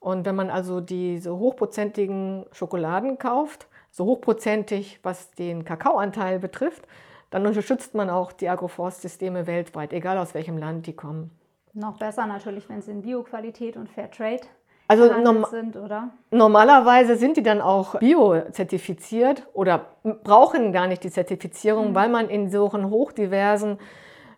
Und 0.00 0.24
wenn 0.24 0.34
man 0.34 0.50
also 0.50 0.80
diese 0.80 1.36
hochprozentigen 1.36 2.46
Schokoladen 2.52 3.18
kauft, 3.18 3.68
so 3.90 4.06
hochprozentig, 4.06 4.98
was 5.02 5.30
den 5.32 5.64
Kakaoanteil 5.64 6.38
betrifft, 6.38 6.86
dann 7.30 7.46
unterstützt 7.46 7.94
man 7.94 8.10
auch 8.10 8.32
die 8.32 8.48
Agroforstsysteme 8.48 9.46
weltweit, 9.46 9.92
egal 9.92 10.18
aus 10.18 10.34
welchem 10.34 10.58
Land 10.58 10.86
die 10.86 10.94
kommen. 10.94 11.30
Noch 11.72 11.98
besser 11.98 12.26
natürlich, 12.26 12.68
wenn 12.68 12.82
sie 12.82 12.90
in 12.90 13.02
Bioqualität 13.02 13.76
und 13.76 13.88
Fairtrade 13.88 14.42
also 14.88 15.04
norm 15.04 15.46
sind, 15.48 15.76
oder? 15.76 16.08
Normalerweise 16.32 17.14
sind 17.14 17.36
die 17.36 17.44
dann 17.44 17.60
auch 17.60 18.00
biozertifiziert 18.00 19.46
oder 19.52 19.86
brauchen 20.24 20.72
gar 20.72 20.88
nicht 20.88 21.04
die 21.04 21.12
Zertifizierung, 21.12 21.90
mhm. 21.90 21.94
weil 21.94 22.08
man 22.08 22.28
in 22.28 22.50
solchen 22.50 22.90
hochdiversen 22.90 23.78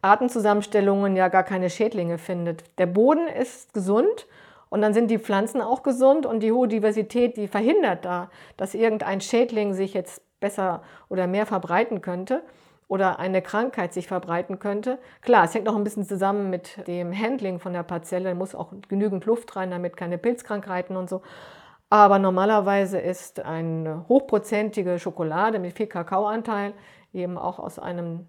Artenzusammenstellungen 0.02 1.16
ja 1.16 1.28
gar 1.28 1.42
keine 1.42 1.70
Schädlinge 1.70 2.18
findet. 2.18 2.64
Der 2.78 2.84
Boden 2.84 3.28
ist 3.28 3.72
gesund 3.72 4.26
und 4.72 4.80
dann 4.80 4.94
sind 4.94 5.10
die 5.10 5.18
Pflanzen 5.18 5.60
auch 5.60 5.82
gesund 5.82 6.24
und 6.24 6.40
die 6.40 6.50
hohe 6.50 6.66
Diversität, 6.66 7.36
die 7.36 7.46
verhindert 7.46 8.06
da, 8.06 8.30
dass 8.56 8.72
irgendein 8.72 9.20
Schädling 9.20 9.74
sich 9.74 9.92
jetzt 9.92 10.22
besser 10.40 10.80
oder 11.10 11.26
mehr 11.26 11.44
verbreiten 11.44 12.00
könnte 12.00 12.42
oder 12.88 13.18
eine 13.18 13.42
Krankheit 13.42 13.92
sich 13.92 14.06
verbreiten 14.06 14.60
könnte. 14.60 14.98
Klar, 15.20 15.44
es 15.44 15.52
hängt 15.52 15.66
noch 15.66 15.76
ein 15.76 15.84
bisschen 15.84 16.06
zusammen 16.06 16.48
mit 16.48 16.88
dem 16.88 17.12
Handling 17.12 17.58
von 17.58 17.74
der 17.74 17.82
Parzelle. 17.82 18.30
Da 18.30 18.34
muss 18.34 18.54
auch 18.54 18.72
genügend 18.88 19.26
Luft 19.26 19.54
rein, 19.56 19.70
damit 19.70 19.98
keine 19.98 20.16
Pilzkrankheiten 20.16 20.96
und 20.96 21.10
so. 21.10 21.20
Aber 21.90 22.18
normalerweise 22.18 22.98
ist 22.98 23.40
eine 23.40 24.06
hochprozentige 24.08 24.98
Schokolade 24.98 25.58
mit 25.58 25.76
viel 25.76 25.86
Kakaoanteil 25.86 26.72
eben 27.12 27.36
auch 27.36 27.58
aus 27.58 27.78
einem 27.78 28.26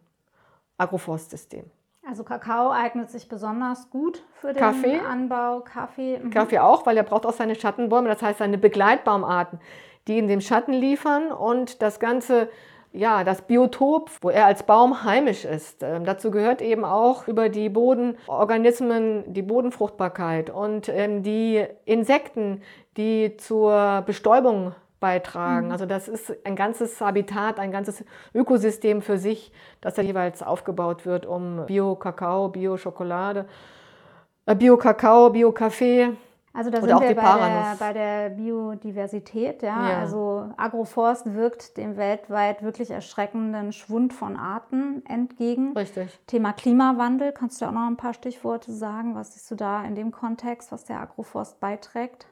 Agroforstsystem. 0.77 1.71
Also 2.07 2.23
Kakao 2.23 2.71
eignet 2.71 3.09
sich 3.09 3.29
besonders 3.29 3.89
gut 3.89 4.23
für 4.33 4.47
den 4.53 4.57
Kaffee. 4.57 4.99
Anbau, 4.99 5.61
Kaffee. 5.61 6.19
Mhm. 6.19 6.31
Kaffee 6.31 6.59
auch, 6.59 6.85
weil 6.85 6.97
er 6.97 7.03
braucht 7.03 7.25
auch 7.25 7.33
seine 7.33 7.55
Schattenbäume, 7.55 8.09
das 8.09 8.21
heißt 8.21 8.39
seine 8.39 8.57
Begleitbaumarten, 8.57 9.59
die 10.07 10.17
in 10.17 10.27
dem 10.27 10.41
Schatten 10.41 10.73
liefern 10.73 11.31
und 11.31 11.81
das 11.81 11.99
Ganze 11.99 12.49
ja, 12.95 13.23
das 13.23 13.41
Biotop, 13.41 14.11
wo 14.21 14.29
er 14.29 14.45
als 14.45 14.63
Baum 14.63 15.03
heimisch 15.03 15.45
ist. 15.45 15.81
Ähm, 15.81 16.05
dazu 16.05 16.29
gehört 16.29 16.61
eben 16.61 16.85
auch 16.85 17.27
über 17.27 17.49
die 17.49 17.67
Bodenorganismen 17.69 19.33
die 19.33 19.41
Bodenfruchtbarkeit 19.41 20.51
und 20.51 20.89
ähm, 20.89 21.23
die 21.23 21.65
Insekten, 21.85 22.61
die 22.95 23.35
zur 23.37 24.03
Bestäubung 24.05 24.75
beitragen. 25.03 25.65
Mhm. 25.65 25.71
Also 25.73 25.85
das 25.85 26.07
ist 26.07 26.33
ein 26.45 26.55
ganzes 26.55 27.01
Habitat, 27.01 27.59
ein 27.59 27.73
ganzes 27.73 28.05
Ökosystem 28.33 29.01
für 29.01 29.17
sich, 29.17 29.51
das 29.81 29.95
da 29.95 30.01
jeweils 30.01 30.41
aufgebaut 30.41 31.05
wird, 31.05 31.25
um 31.25 31.65
Bio-Kakao, 31.65 32.47
Bio-Schokolade, 32.47 33.45
äh, 34.45 34.55
Bio-Kakao, 34.55 35.29
Bio-Kaffee. 35.29 36.13
Also 36.53 36.69
da 36.69 36.79
sind 36.79 36.87
wir 36.87 36.99
bei 36.99 37.13
der, 37.13 37.75
bei 37.79 37.93
der, 37.93 38.29
Biodiversität, 38.29 39.61
ja? 39.61 39.89
ja. 39.89 39.99
Also 39.99 40.49
Agroforst 40.55 41.33
wirkt 41.33 41.75
dem 41.75 41.97
weltweit 41.97 42.63
wirklich 42.63 42.89
erschreckenden 42.89 43.73
Schwund 43.73 44.13
von 44.13 44.37
Arten 44.37 45.03
entgegen. 45.05 45.75
Richtig. 45.75 46.17
Thema 46.27 46.53
Klimawandel, 46.53 47.33
kannst 47.33 47.59
du 47.59 47.65
auch 47.65 47.71
noch 47.71 47.87
ein 47.87 47.97
paar 47.97 48.13
Stichworte 48.13 48.71
sagen? 48.71 49.15
Was 49.15 49.33
siehst 49.33 49.51
du 49.51 49.55
da 49.55 49.83
in 49.83 49.95
dem 49.95 50.11
Kontext, 50.11 50.71
was 50.71 50.85
der 50.85 51.01
Agroforst 51.01 51.59
beiträgt? 51.59 52.27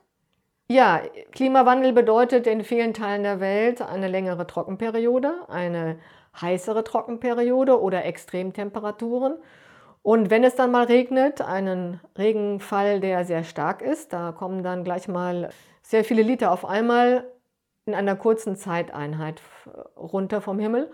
Ja, 0.72 1.02
Klimawandel 1.34 1.92
bedeutet 1.92 2.48
in 2.48 2.64
vielen 2.64 2.94
Teilen 2.94 3.24
der 3.24 3.42
Welt 3.42 3.82
eine 3.82 4.08
längere 4.08 4.48
Trockenperiode, 4.48 5.34
eine 5.50 6.00
heißere 6.40 6.86
Trockenperiode 6.86 7.82
oder 7.82 8.06
Extremtemperaturen. 8.06 9.36
Und 10.02 10.30
wenn 10.30 10.46
es 10.46 10.56
dann 10.56 10.72
mal 10.72 10.86
regnet, 10.86 11.42
einen 11.42 12.00
Regenfall, 12.18 13.02
der 13.02 13.26
sehr 13.26 13.44
stark 13.44 13.82
ist, 13.82 14.14
da 14.14 14.32
kommen 14.32 14.64
dann 14.64 14.86
gleich 14.86 15.10
mal 15.10 15.50
sehr 15.82 16.06
viele 16.06 16.22
Liter 16.22 16.54
auf 16.54 16.64
einmal 16.64 17.26
in 17.86 17.94
einer 17.94 18.16
kurzen 18.16 18.56
Zeiteinheit 18.56 19.42
runter 19.98 20.40
vom 20.40 20.58
Himmel. 20.58 20.90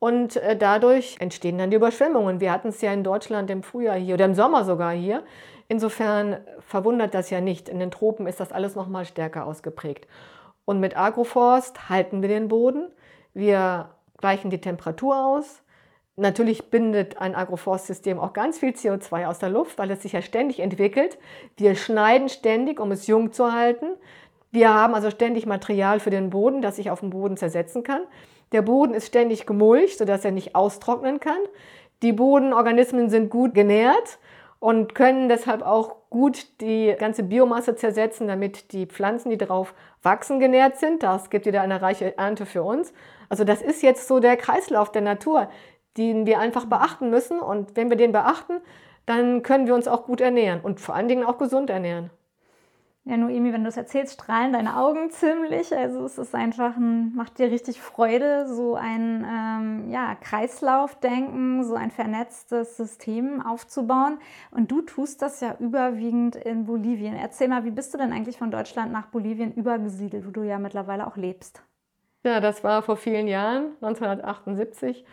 Und 0.00 0.36
äh, 0.36 0.56
dadurch 0.56 1.16
entstehen 1.20 1.58
dann 1.58 1.70
die 1.70 1.76
Überschwemmungen. 1.76 2.40
Wir 2.40 2.50
hatten 2.50 2.68
es 2.68 2.80
ja 2.80 2.92
in 2.92 3.04
Deutschland 3.04 3.50
im 3.50 3.62
Frühjahr 3.62 3.96
hier 3.96 4.14
oder 4.14 4.24
im 4.24 4.34
Sommer 4.34 4.64
sogar 4.64 4.92
hier. 4.92 5.22
Insofern 5.68 6.38
verwundert 6.58 7.14
das 7.14 7.30
ja 7.30 7.40
nicht. 7.40 7.68
In 7.68 7.78
den 7.78 7.92
Tropen 7.92 8.26
ist 8.26 8.40
das 8.40 8.50
alles 8.50 8.74
noch 8.74 8.88
mal 8.88 9.04
stärker 9.04 9.46
ausgeprägt. 9.46 10.08
Und 10.64 10.80
mit 10.80 10.96
Agroforst 10.96 11.88
halten 11.88 12.22
wir 12.22 12.28
den 12.28 12.48
Boden. 12.48 12.88
Wir 13.34 13.90
gleichen 14.18 14.50
die 14.50 14.60
Temperatur 14.60 15.16
aus. 15.24 15.62
Natürlich 16.16 16.70
bindet 16.70 17.18
ein 17.18 17.34
Agroforstsystem 17.34 18.18
auch 18.18 18.32
ganz 18.32 18.58
viel 18.58 18.70
CO2 18.70 19.26
aus 19.26 19.38
der 19.38 19.50
Luft, 19.50 19.78
weil 19.78 19.90
es 19.90 20.02
sich 20.02 20.12
ja 20.12 20.22
ständig 20.22 20.60
entwickelt. 20.60 21.18
Wir 21.56 21.74
schneiden 21.74 22.28
ständig, 22.28 22.80
um 22.80 22.90
es 22.90 23.06
jung 23.06 23.32
zu 23.32 23.52
halten. 23.52 23.86
Wir 24.50 24.72
haben 24.72 24.94
also 24.94 25.10
ständig 25.10 25.46
Material 25.46 26.00
für 26.00 26.10
den 26.10 26.30
Boden, 26.30 26.62
das 26.62 26.76
sich 26.76 26.90
auf 26.90 27.00
dem 27.00 27.10
Boden 27.10 27.36
zersetzen 27.36 27.84
kann. 27.84 28.02
Der 28.52 28.62
Boden 28.62 28.94
ist 28.94 29.06
ständig 29.06 29.46
gemulcht, 29.46 29.98
sodass 29.98 30.24
er 30.24 30.32
nicht 30.32 30.54
austrocknen 30.54 31.20
kann. 31.20 31.38
Die 32.02 32.12
Bodenorganismen 32.12 33.10
sind 33.10 33.30
gut 33.30 33.54
genährt 33.54 34.18
und 34.58 34.94
können 34.94 35.28
deshalb 35.28 35.62
auch 35.62 35.96
gut 36.10 36.60
die 36.60 36.94
ganze 36.98 37.22
Biomasse 37.22 37.76
zersetzen, 37.76 38.28
damit 38.28 38.72
die 38.72 38.86
Pflanzen, 38.86 39.30
die 39.30 39.38
darauf 39.38 39.74
wachsen, 40.02 40.40
genährt 40.40 40.78
sind. 40.78 41.02
Das 41.02 41.30
gibt 41.30 41.46
wieder 41.46 41.62
eine 41.62 41.80
reiche 41.82 42.16
Ernte 42.18 42.46
für 42.46 42.62
uns. 42.62 42.92
Also 43.28 43.44
das 43.44 43.62
ist 43.62 43.82
jetzt 43.82 44.08
so 44.08 44.18
der 44.18 44.36
Kreislauf 44.36 44.90
der 44.92 45.02
Natur, 45.02 45.48
den 45.96 46.26
wir 46.26 46.38
einfach 46.38 46.66
beachten 46.66 47.10
müssen. 47.10 47.38
Und 47.40 47.76
wenn 47.76 47.90
wir 47.90 47.96
den 47.96 48.12
beachten, 48.12 48.60
dann 49.06 49.42
können 49.42 49.66
wir 49.66 49.74
uns 49.74 49.88
auch 49.88 50.04
gut 50.04 50.20
ernähren 50.20 50.60
und 50.60 50.80
vor 50.80 50.94
allen 50.94 51.08
Dingen 51.08 51.24
auch 51.24 51.38
gesund 51.38 51.70
ernähren. 51.70 52.10
Ja, 53.04 53.16
Noemi, 53.16 53.50
wenn 53.52 53.62
du 53.62 53.70
es 53.70 53.78
erzählst, 53.78 54.14
strahlen 54.14 54.52
deine 54.52 54.76
Augen 54.76 55.10
ziemlich. 55.10 55.74
Also 55.74 56.04
es 56.04 56.18
ist 56.18 56.34
einfach 56.34 56.76
ein, 56.76 57.14
macht 57.14 57.38
dir 57.38 57.50
richtig 57.50 57.80
Freude, 57.80 58.46
so 58.46 58.74
ein 58.74 59.26
ähm, 59.26 59.90
ja, 59.90 60.14
Kreislaufdenken, 60.16 61.64
so 61.64 61.74
ein 61.74 61.90
vernetztes 61.90 62.76
System 62.76 63.40
aufzubauen. 63.40 64.18
Und 64.50 64.70
du 64.70 64.82
tust 64.82 65.22
das 65.22 65.40
ja 65.40 65.56
überwiegend 65.58 66.36
in 66.36 66.66
Bolivien. 66.66 67.16
Erzähl 67.16 67.48
mal, 67.48 67.64
wie 67.64 67.70
bist 67.70 67.94
du 67.94 67.98
denn 67.98 68.12
eigentlich 68.12 68.36
von 68.36 68.50
Deutschland 68.50 68.92
nach 68.92 69.06
Bolivien 69.06 69.54
übergesiedelt, 69.54 70.26
wo 70.26 70.30
du 70.30 70.42
ja 70.42 70.58
mittlerweile 70.58 71.06
auch 71.06 71.16
lebst? 71.16 71.62
Ja, 72.22 72.40
das 72.40 72.62
war 72.62 72.82
vor 72.82 72.98
vielen 72.98 73.28
Jahren, 73.28 73.76
1978. 73.80 75.06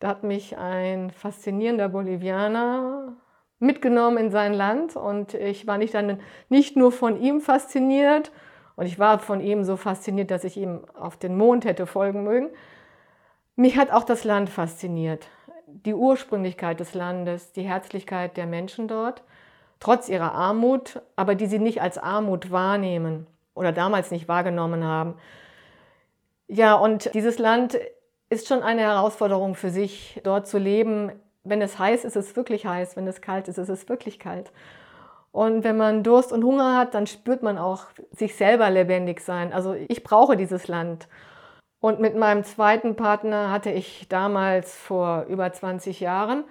Da 0.00 0.08
hat 0.08 0.22
mich 0.22 0.58
ein 0.58 1.10
faszinierender 1.10 1.88
Bolivianer 1.88 3.16
mitgenommen 3.62 4.18
in 4.18 4.30
sein 4.30 4.52
Land 4.52 4.96
und 4.96 5.34
ich 5.34 5.66
war 5.66 5.78
nicht 5.78 5.94
dann 5.94 6.18
nicht 6.48 6.76
nur 6.76 6.90
von 6.90 7.18
ihm 7.20 7.40
fasziniert 7.40 8.32
und 8.74 8.86
ich 8.86 8.98
war 8.98 9.20
von 9.20 9.40
ihm 9.40 9.62
so 9.62 9.76
fasziniert, 9.76 10.32
dass 10.32 10.42
ich 10.42 10.56
ihm 10.56 10.80
auf 10.98 11.16
den 11.16 11.36
Mond 11.36 11.64
hätte 11.64 11.86
folgen 11.86 12.24
mögen. 12.24 12.50
Mich 13.54 13.78
hat 13.78 13.92
auch 13.92 14.02
das 14.02 14.24
Land 14.24 14.50
fasziniert, 14.50 15.28
die 15.66 15.94
Ursprünglichkeit 15.94 16.80
des 16.80 16.94
Landes, 16.94 17.52
die 17.52 17.62
Herzlichkeit 17.62 18.36
der 18.36 18.46
Menschen 18.46 18.88
dort, 18.88 19.22
trotz 19.78 20.08
ihrer 20.08 20.32
Armut, 20.32 21.00
aber 21.14 21.36
die 21.36 21.46
sie 21.46 21.60
nicht 21.60 21.80
als 21.80 21.98
Armut 21.98 22.50
wahrnehmen 22.50 23.28
oder 23.54 23.70
damals 23.70 24.10
nicht 24.10 24.26
wahrgenommen 24.26 24.82
haben. 24.82 25.14
Ja, 26.48 26.74
und 26.74 27.14
dieses 27.14 27.38
Land 27.38 27.78
ist 28.28 28.48
schon 28.48 28.62
eine 28.62 28.82
Herausforderung 28.82 29.54
für 29.54 29.70
sich, 29.70 30.20
dort 30.24 30.48
zu 30.48 30.58
leben 30.58 31.12
wenn 31.44 31.62
es 31.62 31.78
heiß 31.78 32.04
ist, 32.04 32.16
ist 32.16 32.30
es 32.30 32.36
wirklich 32.36 32.66
heiß. 32.66 32.96
Wenn 32.96 33.06
es 33.06 33.20
kalt 33.20 33.48
ist, 33.48 33.58
ist 33.58 33.68
es 33.68 33.88
wirklich 33.88 34.18
kalt. 34.18 34.52
Und 35.32 35.64
wenn 35.64 35.76
man 35.76 36.02
Durst 36.02 36.32
und 36.32 36.44
Hunger 36.44 36.76
hat, 36.76 36.94
dann 36.94 37.06
spürt 37.06 37.42
man 37.42 37.58
auch 37.58 37.86
sich 38.10 38.36
selber 38.36 38.68
lebendig 38.70 39.20
sein. 39.20 39.52
Also 39.52 39.74
ich 39.88 40.04
brauche 40.04 40.36
dieses 40.36 40.68
Land. 40.68 41.08
Und 41.80 42.00
mit 42.00 42.16
meinem 42.16 42.44
zweiten 42.44 42.94
Partner 42.96 43.50
hatte 43.50 43.70
ich 43.70 44.06
damals 44.08 44.76
vor 44.76 45.24
über 45.28 45.52
20 45.52 46.00
Jahren 46.00 46.44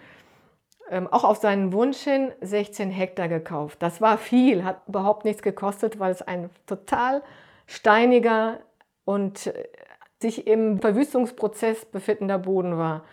ähm, 0.89 1.07
auch 1.07 1.23
auf 1.23 1.37
seinen 1.37 1.71
Wunsch 1.71 1.99
hin 1.99 2.33
16 2.41 2.91
Hektar 2.91 3.29
gekauft. 3.29 3.81
Das 3.81 4.01
war 4.01 4.17
viel, 4.17 4.65
hat 4.65 4.81
überhaupt 4.87 5.23
nichts 5.23 5.41
gekostet, 5.41 5.99
weil 5.99 6.11
es 6.11 6.21
ein 6.21 6.49
total 6.65 7.23
steiniger 7.65 8.59
und 9.05 9.47
äh, 9.47 9.69
sich 10.21 10.47
im 10.47 10.79
Verwüstungsprozess 10.79 11.85
befindender 11.85 12.37
Boden 12.37 12.77
war. 12.77 13.05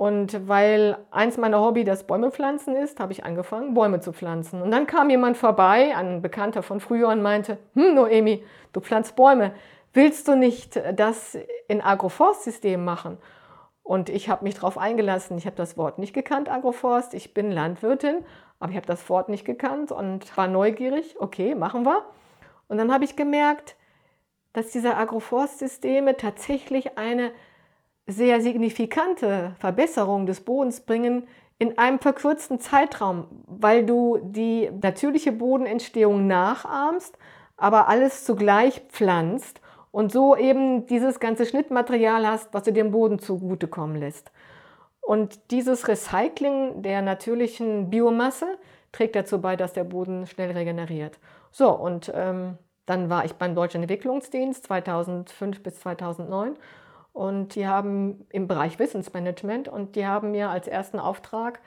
Und 0.00 0.48
weil 0.48 0.96
eins 1.10 1.36
meiner 1.36 1.60
Hobby 1.60 1.84
das 1.84 2.06
Bäume 2.06 2.30
pflanzen 2.30 2.74
ist, 2.74 2.98
habe 3.00 3.12
ich 3.12 3.26
angefangen, 3.26 3.74
Bäume 3.74 4.00
zu 4.00 4.14
pflanzen. 4.14 4.62
Und 4.62 4.70
dann 4.70 4.86
kam 4.86 5.10
jemand 5.10 5.36
vorbei, 5.36 5.94
ein 5.94 6.22
Bekannter 6.22 6.62
von 6.62 6.80
früher, 6.80 7.08
und 7.08 7.20
meinte, 7.20 7.58
hm, 7.74 7.96
Noemi, 7.96 8.42
du 8.72 8.80
pflanzt 8.80 9.14
Bäume. 9.14 9.52
Willst 9.92 10.26
du 10.26 10.36
nicht 10.36 10.80
das 10.94 11.36
in 11.68 11.82
Agroforstsystem 11.82 12.82
machen? 12.82 13.18
Und 13.82 14.08
ich 14.08 14.30
habe 14.30 14.42
mich 14.44 14.54
darauf 14.54 14.78
eingelassen. 14.78 15.36
Ich 15.36 15.44
habe 15.44 15.56
das 15.56 15.76
Wort 15.76 15.98
nicht 15.98 16.14
gekannt, 16.14 16.48
Agroforst. 16.48 17.12
Ich 17.12 17.34
bin 17.34 17.52
Landwirtin, 17.52 18.24
aber 18.58 18.70
ich 18.70 18.78
habe 18.78 18.86
das 18.86 19.06
Wort 19.10 19.28
nicht 19.28 19.44
gekannt 19.44 19.92
und 19.92 20.34
war 20.34 20.48
neugierig. 20.48 21.16
Okay, 21.20 21.54
machen 21.54 21.84
wir. 21.84 22.06
Und 22.68 22.78
dann 22.78 22.90
habe 22.90 23.04
ich 23.04 23.16
gemerkt, 23.16 23.76
dass 24.54 24.70
diese 24.70 24.96
Agroforstsysteme 24.96 26.16
tatsächlich 26.16 26.96
eine 26.96 27.32
sehr 28.10 28.40
signifikante 28.40 29.54
Verbesserung 29.58 30.26
des 30.26 30.40
Bodens 30.40 30.80
bringen 30.80 31.26
in 31.58 31.76
einem 31.78 31.98
verkürzten 31.98 32.58
Zeitraum, 32.58 33.26
weil 33.46 33.84
du 33.84 34.18
die 34.22 34.70
natürliche 34.80 35.32
Bodenentstehung 35.32 36.26
nachahmst, 36.26 37.18
aber 37.56 37.88
alles 37.88 38.24
zugleich 38.24 38.80
pflanzt 38.88 39.60
und 39.92 40.10
so 40.10 40.36
eben 40.36 40.86
dieses 40.86 41.20
ganze 41.20 41.44
Schnittmaterial 41.44 42.26
hast, 42.26 42.54
was 42.54 42.62
du 42.62 42.72
dem 42.72 42.90
Boden 42.90 43.18
zugutekommen 43.18 43.96
lässt. 43.96 44.30
Und 45.00 45.50
dieses 45.50 45.88
Recycling 45.88 46.82
der 46.82 47.02
natürlichen 47.02 47.90
Biomasse 47.90 48.58
trägt 48.92 49.16
dazu 49.16 49.40
bei, 49.40 49.56
dass 49.56 49.72
der 49.72 49.84
Boden 49.84 50.26
schnell 50.26 50.52
regeneriert. 50.52 51.18
So, 51.50 51.70
und 51.70 52.10
ähm, 52.14 52.56
dann 52.86 53.10
war 53.10 53.24
ich 53.24 53.34
beim 53.34 53.54
Deutschen 53.54 53.82
Entwicklungsdienst 53.82 54.64
2005 54.64 55.62
bis 55.62 55.80
2009 55.80 56.56
und 57.12 57.54
die 57.54 57.66
haben 57.66 58.26
im 58.30 58.46
Bereich 58.46 58.78
Wissensmanagement 58.78 59.68
und 59.68 59.96
die 59.96 60.06
haben 60.06 60.30
mir 60.30 60.50
als 60.50 60.68
ersten 60.68 60.98
Auftrag 60.98 61.60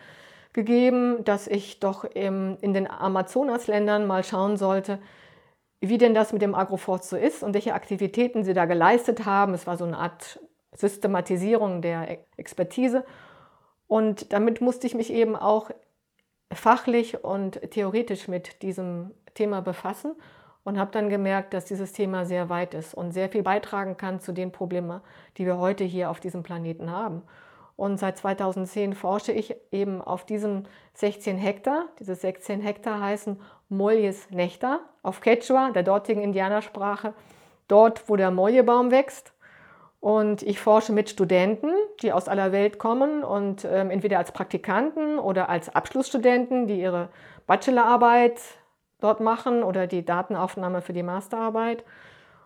gegeben, 0.53 1.23
dass 1.23 1.47
ich 1.47 1.79
doch 1.79 2.03
im, 2.03 2.57
in 2.61 2.73
den 2.73 2.89
Amazonasländern 2.89 4.05
mal 4.05 4.23
schauen 4.23 4.57
sollte, 4.57 4.99
wie 5.81 5.97
denn 5.97 6.13
das 6.13 6.31
mit 6.31 6.41
dem 6.41 6.55
Agroforst 6.55 7.09
so 7.09 7.17
ist 7.17 7.43
und 7.43 7.53
welche 7.53 7.73
Aktivitäten 7.73 8.43
sie 8.43 8.53
da 8.53 8.65
geleistet 8.65 9.25
haben. 9.25 9.53
Es 9.53 9.67
war 9.67 9.77
so 9.77 9.83
eine 9.83 9.97
Art 9.97 10.39
Systematisierung 10.75 11.81
der 11.81 12.19
Expertise. 12.37 13.03
Und 13.87 14.31
damit 14.31 14.61
musste 14.61 14.87
ich 14.87 14.95
mich 14.95 15.11
eben 15.11 15.35
auch 15.35 15.71
fachlich 16.53 17.23
und 17.23 17.59
theoretisch 17.71 18.27
mit 18.27 18.61
diesem 18.61 19.11
Thema 19.33 19.61
befassen 19.61 20.15
und 20.63 20.79
habe 20.79 20.91
dann 20.91 21.09
gemerkt, 21.09 21.53
dass 21.53 21.65
dieses 21.65 21.91
Thema 21.91 22.25
sehr 22.25 22.49
weit 22.49 22.73
ist 22.73 22.93
und 22.93 23.11
sehr 23.11 23.29
viel 23.29 23.43
beitragen 23.43 23.97
kann 23.97 24.19
zu 24.19 24.31
den 24.31 24.51
Problemen, 24.51 25.01
die 25.37 25.45
wir 25.45 25.57
heute 25.57 25.83
hier 25.83 26.09
auf 26.09 26.19
diesem 26.19 26.43
Planeten 26.43 26.91
haben. 26.91 27.21
Und 27.75 27.97
seit 27.99 28.17
2010 28.17 28.93
forsche 28.93 29.31
ich 29.31 29.55
eben 29.71 30.01
auf 30.01 30.25
diesem 30.25 30.63
16 30.93 31.37
Hektar. 31.37 31.85
Diese 31.99 32.15
16 32.15 32.61
Hektar 32.61 33.01
heißen 33.01 33.39
Molles 33.69 34.29
Nectar 34.29 34.79
auf 35.01 35.21
Quechua, 35.21 35.71
der 35.71 35.83
dortigen 35.83 36.21
Indianersprache, 36.21 37.13
dort, 37.67 38.07
wo 38.07 38.15
der 38.15 38.31
Mollebaum 38.31 38.91
wächst. 38.91 39.33
Und 39.99 40.43
ich 40.43 40.59
forsche 40.59 40.91
mit 40.91 41.09
Studenten, 41.09 41.71
die 42.01 42.11
aus 42.11 42.27
aller 42.27 42.51
Welt 42.51 42.77
kommen 42.77 43.23
und 43.23 43.65
ähm, 43.65 43.89
entweder 43.89 44.19
als 44.19 44.33
Praktikanten 44.33 45.17
oder 45.17 45.49
als 45.49 45.73
Abschlussstudenten, 45.73 46.67
die 46.67 46.79
ihre 46.79 47.07
Bachelorarbeit 47.47 48.39
dort 49.03 49.19
machen 49.19 49.63
oder 49.63 49.87
die 49.87 50.05
Datenaufnahme 50.05 50.81
für 50.81 50.93
die 50.93 51.03
Masterarbeit. 51.03 51.83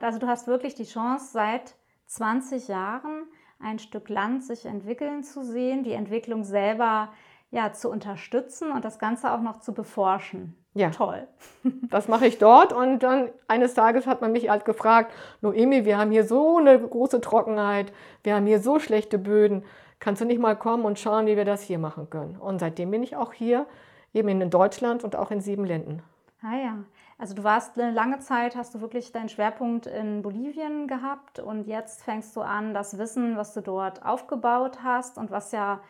Also 0.02 0.20
du 0.20 0.28
hast 0.28 0.48
wirklich 0.48 0.76
die 0.76 0.86
Chance, 0.86 1.32
seit 1.32 1.76
20 2.08 2.68
Jahren 2.68 3.24
ein 3.60 3.80
Stück 3.80 4.10
Land 4.10 4.44
sich 4.44 4.66
entwickeln 4.66 5.24
zu 5.24 5.44
sehen, 5.44 5.84
die 5.84 5.94
Entwicklung 5.94 6.44
selber 6.44 7.10
ja, 7.50 7.72
zu 7.72 7.90
unterstützen 7.90 8.72
und 8.72 8.84
das 8.84 9.00
Ganze 9.00 9.32
auch 9.32 9.42
noch 9.42 9.60
zu 9.60 9.74
beforschen. 9.74 10.56
Ja. 10.74 10.90
Toll. 10.92 11.28
Das 11.90 12.08
mache 12.08 12.28
ich 12.28 12.38
dort 12.38 12.74
und 12.74 13.00
dann 13.00 13.30
eines 13.48 13.74
Tages 13.74 14.06
hat 14.06 14.22
man 14.22 14.32
mich 14.32 14.50
halt 14.50 14.66
gefragt, 14.66 15.12
Noemi, 15.42 15.86
wir 15.86 15.98
haben 15.98 16.12
hier 16.12 16.26
so 16.26 16.58
eine 16.58 16.78
große 16.78 17.22
Trockenheit, 17.22 17.94
wir 18.24 18.36
haben 18.36 18.46
hier 18.46 18.60
so 18.60 18.80
schlechte 18.80 19.18
Böden, 19.18 19.64
kannst 20.00 20.22
du 20.22 20.26
nicht 20.26 20.40
mal 20.40 20.56
kommen 20.56 20.86
und 20.86 21.00
schauen, 21.00 21.26
wie 21.26 21.38
wir 21.38 21.46
das 21.46 21.62
hier 21.62 21.80
machen 21.80 22.10
können? 22.10 22.36
Und 22.36 22.60
seitdem 22.60 22.92
bin 22.92 23.04
ich 23.04 23.16
auch 23.16 23.34
hier, 23.34 23.66
eben 24.14 24.30
in 24.30 24.50
Deutschland 24.50 25.04
und 25.04 25.16
auch 25.16 25.32
in 25.32 25.42
Siebenlinden. 25.42 26.04
Ah 26.42 26.56
ja, 26.56 26.84
also 27.18 27.34
du 27.34 27.44
warst 27.44 27.80
eine 27.80 27.92
lange 27.92 28.20
Zeit, 28.20 28.56
hast 28.56 28.76
du 28.76 28.82
wirklich 28.82 29.12
deinen 29.12 29.28
Schwerpunkt 29.28 29.88
in 29.88 30.22
Bolivien 30.22 30.88
gehabt 30.88 31.40
und 31.40 31.66
jetzt 31.66 32.04
fängst 32.04 32.36
du 32.36 32.42
an, 32.42 32.76
das 32.76 33.00
Wissen, 33.00 33.38
was 33.38 33.54
du 33.56 33.62
dort 33.62 34.06
aufgebaut 34.06 34.84
hast 34.84 35.18
und 35.18 35.32
was 35.32 35.52
ja 35.52 35.82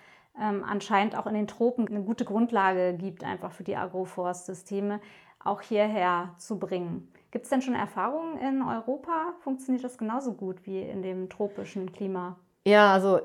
ähm, 0.41 0.63
anscheinend 0.63 1.17
auch 1.17 1.25
in 1.25 1.33
den 1.33 1.47
Tropen 1.47 1.87
eine 1.87 2.01
gute 2.01 2.23
Grundlage 2.23 2.93
gibt, 2.93 3.25
einfach 3.25 3.51
für 3.51 3.63
die 3.63 3.75
Agroforstsysteme, 3.75 5.01
auch 5.43 5.61
hierher 5.61 6.33
zu 6.37 6.57
bringen. 6.57 7.11
Gibt 7.31 7.43
es 7.43 7.49
denn 7.49 7.61
schon 7.61 7.75
Erfahrungen 7.75 8.37
in 8.37 8.61
Europa? 8.61 9.33
Funktioniert 9.41 9.83
das 9.83 9.97
genauso 9.97 10.33
gut 10.33 10.65
wie 10.65 10.81
in 10.81 11.01
dem 11.01 11.29
tropischen 11.29 11.91
Klima? 11.91 12.37
Ja, 12.65 12.93
also 12.93 13.19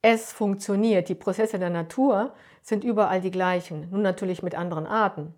es 0.00 0.32
funktioniert. 0.32 1.08
Die 1.08 1.14
Prozesse 1.16 1.58
der 1.58 1.70
Natur 1.70 2.34
sind 2.62 2.84
überall 2.84 3.20
die 3.20 3.32
gleichen, 3.32 3.88
nun 3.90 4.02
natürlich 4.02 4.42
mit 4.42 4.54
anderen 4.54 4.86
Arten. 4.86 5.34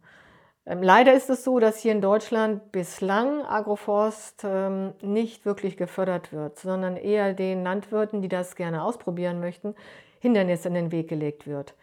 Ähm, 0.67 0.83
leider 0.83 1.15
ist 1.15 1.31
es 1.31 1.45
so, 1.45 1.59
dass 1.59 1.79
hier 1.79 1.93
in 1.93 2.01
Deutschland 2.01 2.73
bislang 2.73 3.43
Agroforst 3.45 4.43
ähm, 4.45 4.93
nicht 5.01 5.45
wirklich 5.47 5.77
gefördert 5.77 6.33
wird, 6.33 6.59
sondern 6.59 6.97
eher 6.97 7.33
den 7.35 7.65
Landwirten, 7.65 8.23
die 8.23 8.29
das 8.29 8.57
gerne 8.57 8.83
ausprobieren 8.83 9.41
möchten, 9.41 9.75
Hindernis 10.21 10.67
in 10.67 10.75
den 10.75 10.93
Weg 10.93 11.09
gelegt 11.09 11.47
wird. 11.47 11.75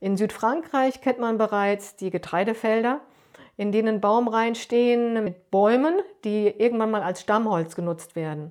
In 0.00 0.16
Südfrankreich 0.16 1.00
kennt 1.00 1.20
man 1.20 1.38
bereits 1.38 1.96
die 1.96 2.10
Getreidefelder, 2.10 3.00
in 3.56 3.70
denen 3.70 4.00
Baumreihen 4.00 4.54
stehen 4.54 5.22
mit 5.22 5.50
Bäumen, 5.50 5.94
die 6.24 6.48
irgendwann 6.48 6.90
mal 6.90 7.02
als 7.02 7.20
Stammholz 7.20 7.76
genutzt 7.76 8.16
werden. 8.16 8.50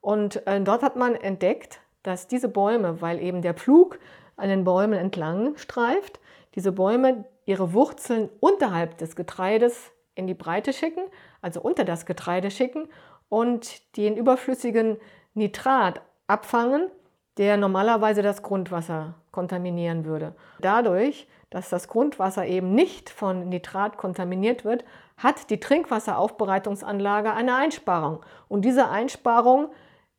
Und 0.00 0.46
äh, 0.46 0.60
dort 0.60 0.82
hat 0.82 0.96
man 0.96 1.14
entdeckt, 1.14 1.80
dass 2.04 2.28
diese 2.28 2.48
Bäume, 2.48 3.02
weil 3.02 3.20
eben 3.20 3.42
der 3.42 3.54
Pflug 3.54 3.98
an 4.36 4.48
den 4.48 4.64
Bäumen 4.64 4.98
entlang 4.98 5.56
streift, 5.56 6.20
diese 6.58 6.72
Bäume 6.72 7.24
ihre 7.46 7.72
Wurzeln 7.72 8.28
unterhalb 8.40 8.98
des 8.98 9.14
Getreides 9.14 9.92
in 10.16 10.26
die 10.26 10.34
Breite 10.34 10.72
schicken, 10.72 11.04
also 11.40 11.60
unter 11.60 11.84
das 11.84 12.04
Getreide 12.04 12.50
schicken 12.50 12.88
und 13.28 13.96
den 13.96 14.16
überflüssigen 14.16 14.96
Nitrat 15.34 16.02
abfangen 16.26 16.90
der 17.36 17.56
normalerweise 17.56 18.20
das 18.20 18.42
Grundwasser 18.42 19.14
kontaminieren 19.30 20.04
würde. 20.04 20.34
Dadurch, 20.60 21.28
dass 21.50 21.70
das 21.70 21.86
Grundwasser 21.86 22.44
eben 22.44 22.74
nicht 22.74 23.10
von 23.10 23.48
Nitrat 23.48 23.96
kontaminiert 23.96 24.64
wird, 24.64 24.84
hat 25.16 25.48
die 25.50 25.60
Trinkwasseraufbereitungsanlage 25.60 27.32
eine 27.32 27.54
Einsparung. 27.54 28.24
Und 28.48 28.64
diese 28.64 28.88
Einsparung, 28.88 29.70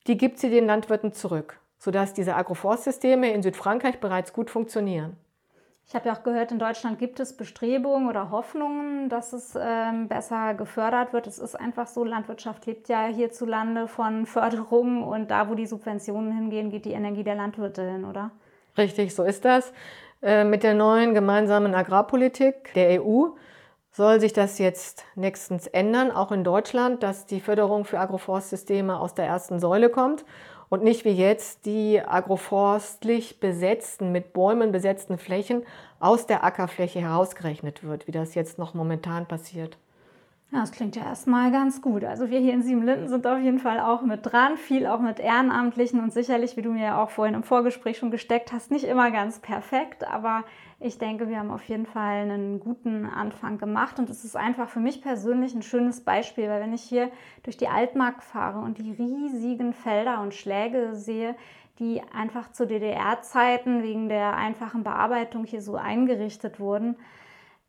die 0.08 0.18
gibt 0.18 0.40
sie 0.40 0.50
den 0.50 0.66
Landwirten 0.66 1.12
zurück, 1.12 1.60
sodass 1.78 2.14
diese 2.14 2.36
Agroforstsysteme 2.36 3.34
in 3.34 3.44
Südfrankreich 3.44 4.00
bereits 4.00 4.32
gut 4.32 4.50
funktionieren. 4.50 5.18
Ich 5.90 5.96
habe 5.96 6.08
ja 6.08 6.14
auch 6.14 6.22
gehört, 6.22 6.52
in 6.52 6.60
Deutschland 6.60 7.00
gibt 7.00 7.20
es 7.20 7.36
Bestrebungen 7.36 8.10
oder 8.10 8.30
Hoffnungen, 8.30 9.10
dass 9.10 9.34
es 9.34 9.58
ähm, 9.60 10.08
besser 10.08 10.54
gefördert 10.54 11.14
wird. 11.14 11.26
Es 11.26 11.40
ist 11.40 11.56
einfach 11.56 11.88
so, 11.88 12.04
Landwirtschaft 12.04 12.68
lebt 12.68 12.90
ja 12.90 13.08
hierzulande 13.08 13.88
von 13.88 14.28
Förderungen 14.28 15.02
und 15.02 15.32
da, 15.32 15.50
wo 15.50 15.56
die 15.56 15.66
Subventionen 15.66 16.32
hingehen, 16.32 16.70
geht 16.70 16.86
die 16.86 16.92
Energie 16.92 17.24
der 17.24 17.34
Landwirte 17.34 17.82
hin, 17.82 18.06
oder? 18.06 18.30
Richtig, 18.78 19.16
so 19.16 19.24
ist 19.24 19.46
das. 19.46 19.74
Äh, 20.22 20.44
mit 20.44 20.62
der 20.62 20.76
neuen 20.76 21.16
gemeinsamen 21.16 21.74
Agrarpolitik 21.74 22.72
der 22.76 23.04
EU 23.04 23.30
soll 23.92 24.20
sich 24.20 24.32
das 24.32 24.60
jetzt 24.60 25.06
nächstens 25.16 25.66
ändern, 25.66 26.12
auch 26.12 26.32
in 26.32 26.44
Deutschland, 26.44 27.02
dass 27.02 27.26
die 27.26 27.40
Förderung 27.40 27.84
für 27.84 28.00
Agroforstsysteme 28.00 29.00
aus 29.00 29.16
der 29.16 29.26
ersten 29.26 29.60
Säule 29.60 29.90
kommt 29.90 30.24
und 30.70 30.84
nicht 30.84 31.04
wie 31.04 31.12
jetzt 31.12 31.66
die 31.66 32.02
agroforstlich 32.02 33.40
besetzten, 33.40 34.12
mit 34.12 34.34
Bäumen 34.34 34.72
besetzten 34.72 35.18
Flächen 35.18 35.64
aus 36.00 36.28
der 36.28 36.44
Ackerfläche 36.44 37.02
herausgerechnet 37.02 37.84
wird, 37.84 38.08
wie 38.08 38.12
das 38.12 38.36
jetzt 38.36 38.58
noch 38.58 38.74
momentan 38.74 39.28
passiert. 39.28 39.78
Ja, 40.52 40.62
das 40.62 40.72
klingt 40.72 40.96
ja 40.96 41.04
erstmal 41.04 41.52
ganz 41.52 41.80
gut. 41.80 42.04
Also 42.04 42.32
wir 42.32 42.40
hier 42.40 42.54
in 42.54 42.64
Siebenlinden 42.64 43.08
sind 43.08 43.28
auf 43.28 43.40
jeden 43.40 43.60
Fall 43.60 43.80
auch 43.80 44.02
mit 44.02 44.22
dran, 44.26 44.58
viel 44.58 44.88
auch 44.88 45.00
mit 45.00 45.20
Ehrenamtlichen. 45.20 46.00
Und 46.00 46.12
sicherlich, 46.12 46.58
wie 46.58 46.64
du 46.64 46.72
mir 46.72 46.86
ja 46.86 47.04
auch 47.04 47.12
vorhin 47.12 47.36
im 47.36 47.44
Vorgespräch 47.44 48.00
schon 48.00 48.10
gesteckt 48.10 48.52
hast, 48.52 48.72
nicht 48.72 48.86
immer 48.86 49.12
ganz 49.12 49.38
perfekt, 49.38 50.08
aber 50.08 50.44
ich 50.80 50.98
denke, 50.98 51.30
wir 51.30 51.38
haben 51.38 51.52
auf 51.52 51.64
jeden 51.66 51.86
Fall 51.86 52.22
einen 52.22 52.60
guten 52.60 53.06
Anfang 53.06 53.60
gemacht. 53.60 54.00
Und 54.00 54.10
es 54.10 54.24
ist 54.26 54.36
einfach 54.36 54.70
für 54.70 54.80
mich 54.80 55.04
persönlich 55.04 55.54
ein 55.54 55.62
schönes 55.62 56.02
Beispiel, 56.02 56.50
weil 56.50 56.62
wenn 56.62 56.74
ich 56.74 56.82
hier 56.82 57.12
durch 57.44 57.58
die 57.58 57.68
Altmark 57.68 58.24
fahre 58.24 58.58
und 58.60 58.80
die 58.80 58.92
riesigen 58.92 59.74
Felder 59.74 60.20
und 60.20 60.34
Schläge 60.34 60.96
sehe, 60.96 61.36
die 61.78 62.02
einfach 62.12 62.52
zu 62.52 62.66
DDR-Zeiten 62.66 63.84
wegen 63.84 64.10
der 64.10 64.36
einfachen 64.36 64.84
Bearbeitung 64.84 65.46
hier 65.46 65.62
so 65.62 65.76
eingerichtet 65.76 66.60
wurden, 66.60 66.96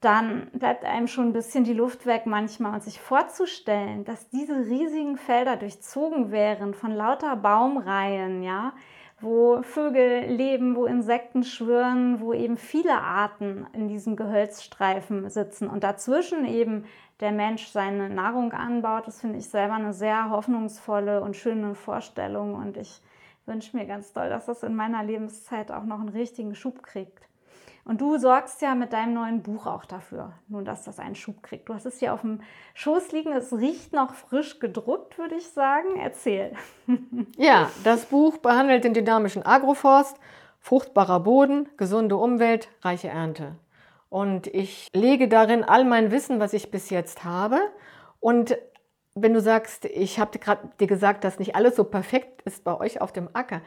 dann 0.00 0.50
bleibt 0.52 0.84
einem 0.84 1.06
schon 1.06 1.28
ein 1.28 1.32
bisschen 1.32 1.64
die 1.64 1.74
Luft 1.74 2.06
weg 2.06 2.24
manchmal 2.24 2.74
und 2.74 2.82
sich 2.82 3.00
vorzustellen, 3.00 4.04
dass 4.04 4.28
diese 4.30 4.56
riesigen 4.56 5.18
Felder 5.18 5.56
durchzogen 5.56 6.30
wären 6.30 6.72
von 6.72 6.92
lauter 6.92 7.36
Baumreihen, 7.36 8.42
ja, 8.42 8.72
wo 9.20 9.62
Vögel 9.62 10.24
leben, 10.24 10.74
wo 10.74 10.86
Insekten 10.86 11.44
schwirren, 11.44 12.20
wo 12.20 12.32
eben 12.32 12.56
viele 12.56 12.94
Arten 12.94 13.66
in 13.74 13.88
diesem 13.88 14.16
Gehölzstreifen 14.16 15.28
sitzen 15.28 15.68
und 15.68 15.84
dazwischen 15.84 16.46
eben 16.46 16.86
der 17.20 17.32
Mensch 17.32 17.66
seine 17.66 18.08
Nahrung 18.08 18.52
anbaut. 18.52 19.06
Das 19.06 19.20
finde 19.20 19.38
ich 19.38 19.48
selber 19.50 19.74
eine 19.74 19.92
sehr 19.92 20.30
hoffnungsvolle 20.30 21.20
und 21.20 21.36
schöne 21.36 21.74
Vorstellung 21.74 22.54
und 22.54 22.78
ich 22.78 23.02
wünsche 23.44 23.76
mir 23.76 23.84
ganz 23.84 24.14
doll, 24.14 24.30
dass 24.30 24.46
das 24.46 24.62
in 24.62 24.74
meiner 24.74 25.04
Lebenszeit 25.04 25.70
auch 25.70 25.84
noch 25.84 26.00
einen 26.00 26.08
richtigen 26.08 26.54
Schub 26.54 26.82
kriegt. 26.82 27.29
Und 27.90 28.00
du 28.00 28.18
sorgst 28.18 28.62
ja 28.62 28.76
mit 28.76 28.92
deinem 28.92 29.14
neuen 29.14 29.42
Buch 29.42 29.66
auch 29.66 29.84
dafür, 29.84 30.34
nun, 30.46 30.64
dass 30.64 30.84
das 30.84 31.00
einen 31.00 31.16
Schub 31.16 31.42
kriegt. 31.42 31.68
Du 31.68 31.74
hast 31.74 31.86
es 31.86 31.98
hier 31.98 32.14
auf 32.14 32.20
dem 32.20 32.40
Schoß 32.74 33.10
liegen, 33.10 33.32
es 33.32 33.52
riecht 33.52 33.92
noch 33.92 34.14
frisch 34.14 34.60
gedruckt, 34.60 35.18
würde 35.18 35.34
ich 35.34 35.48
sagen. 35.48 35.96
Erzähl. 36.00 36.52
Ja, 37.36 37.68
das 37.82 38.04
Buch 38.04 38.38
behandelt 38.38 38.84
den 38.84 38.94
dynamischen 38.94 39.44
Agroforst, 39.44 40.16
fruchtbarer 40.60 41.18
Boden, 41.18 41.68
gesunde 41.78 42.16
Umwelt, 42.16 42.68
reiche 42.82 43.08
Ernte. 43.08 43.56
Und 44.08 44.46
ich 44.46 44.88
lege 44.94 45.26
darin 45.26 45.64
all 45.64 45.84
mein 45.84 46.12
Wissen, 46.12 46.38
was 46.38 46.52
ich 46.52 46.70
bis 46.70 46.90
jetzt 46.90 47.24
habe. 47.24 47.58
Und 48.20 48.56
wenn 49.16 49.34
du 49.34 49.40
sagst, 49.40 49.84
ich 49.86 50.20
habe 50.20 50.38
gerade 50.38 50.68
dir 50.78 50.86
gesagt, 50.86 51.24
dass 51.24 51.40
nicht 51.40 51.56
alles 51.56 51.74
so 51.74 51.82
perfekt 51.82 52.42
ist 52.42 52.62
bei 52.62 52.78
euch 52.78 53.00
auf 53.00 53.10
dem 53.10 53.28
Acker, 53.32 53.62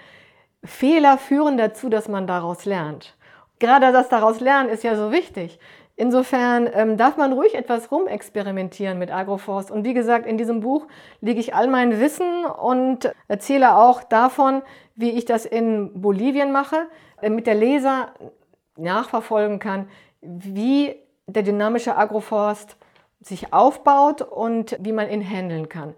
Fehler 0.64 1.18
führen 1.18 1.58
dazu, 1.58 1.90
dass 1.90 2.08
man 2.08 2.26
daraus 2.26 2.64
lernt 2.64 3.18
gerade 3.60 3.92
das 3.92 4.10
daraus 4.10 4.40
lernen 4.40 4.70
ist 4.70 4.84
ja 4.84 4.96
so 4.96 5.12
wichtig. 5.12 5.60
Insofern 5.96 6.68
ähm, 6.74 6.98
darf 6.98 7.18
man 7.18 7.34
ruhig 7.34 7.54
etwas 7.54 7.92
rumexperimentieren 7.92 8.98
mit 8.98 9.12
Agroforst. 9.12 9.70
Und 9.70 9.86
wie 9.86 9.94
gesagt, 9.94 10.26
in 10.26 10.40
diesem 10.40 10.62
Buch 10.62 10.88
lege 11.22 11.40
ich 11.40 11.54
all 11.54 11.68
mein 11.68 12.00
Wissen 12.00 12.46
und 12.46 13.12
erzähle 13.28 13.76
auch 13.76 14.04
davon, 14.04 14.64
wie 14.96 15.12
ich 15.12 15.26
das 15.26 15.46
in 15.46 16.02
Bolivien 16.02 16.52
mache, 16.52 16.88
damit 17.22 17.46
der 17.46 17.56
Leser 17.56 18.10
nachverfolgen 18.76 19.60
kann, 19.60 19.88
wie 20.22 20.96
der 21.28 21.44
dynamische 21.44 21.96
Agroforst 21.96 22.76
sich 23.22 23.54
aufbaut 23.54 24.22
und 24.22 24.78
wie 24.80 24.92
man 24.92 25.10
ihn 25.10 25.22
handeln 25.22 25.70
kann. 25.70 25.94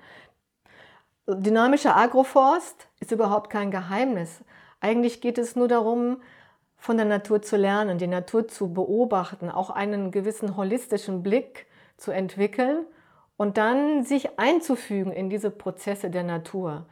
Dynamischer 1.28 1.96
Agroforst 1.96 2.88
ist 3.00 3.12
überhaupt 3.12 3.50
kein 3.50 3.72
Geheimnis. 3.72 4.44
Eigentlich 4.80 5.22
geht 5.22 5.38
es 5.38 5.56
nur 5.56 5.68
darum, 5.68 6.18
von 6.86 6.98
der 6.98 7.08
Natur 7.08 7.42
zu 7.42 7.58
lernen, 7.58 7.98
die 7.98 8.06
Natur 8.06 8.48
zu 8.48 8.72
beobachten, 8.72 9.50
auch 9.50 9.72
einen 9.72 10.12
gewissen 10.12 10.56
holistischen 10.56 11.24
Blick 11.24 11.66
zu 11.98 12.12
entwickeln 12.12 12.86
und 13.38 13.58
dann 13.58 14.04
sich 14.04 14.38
einzufügen 14.38 15.12
in 15.12 15.32
diese 15.32 15.50
Prozesse 15.50 16.12
der 16.12 16.22
Natur. 16.22 16.86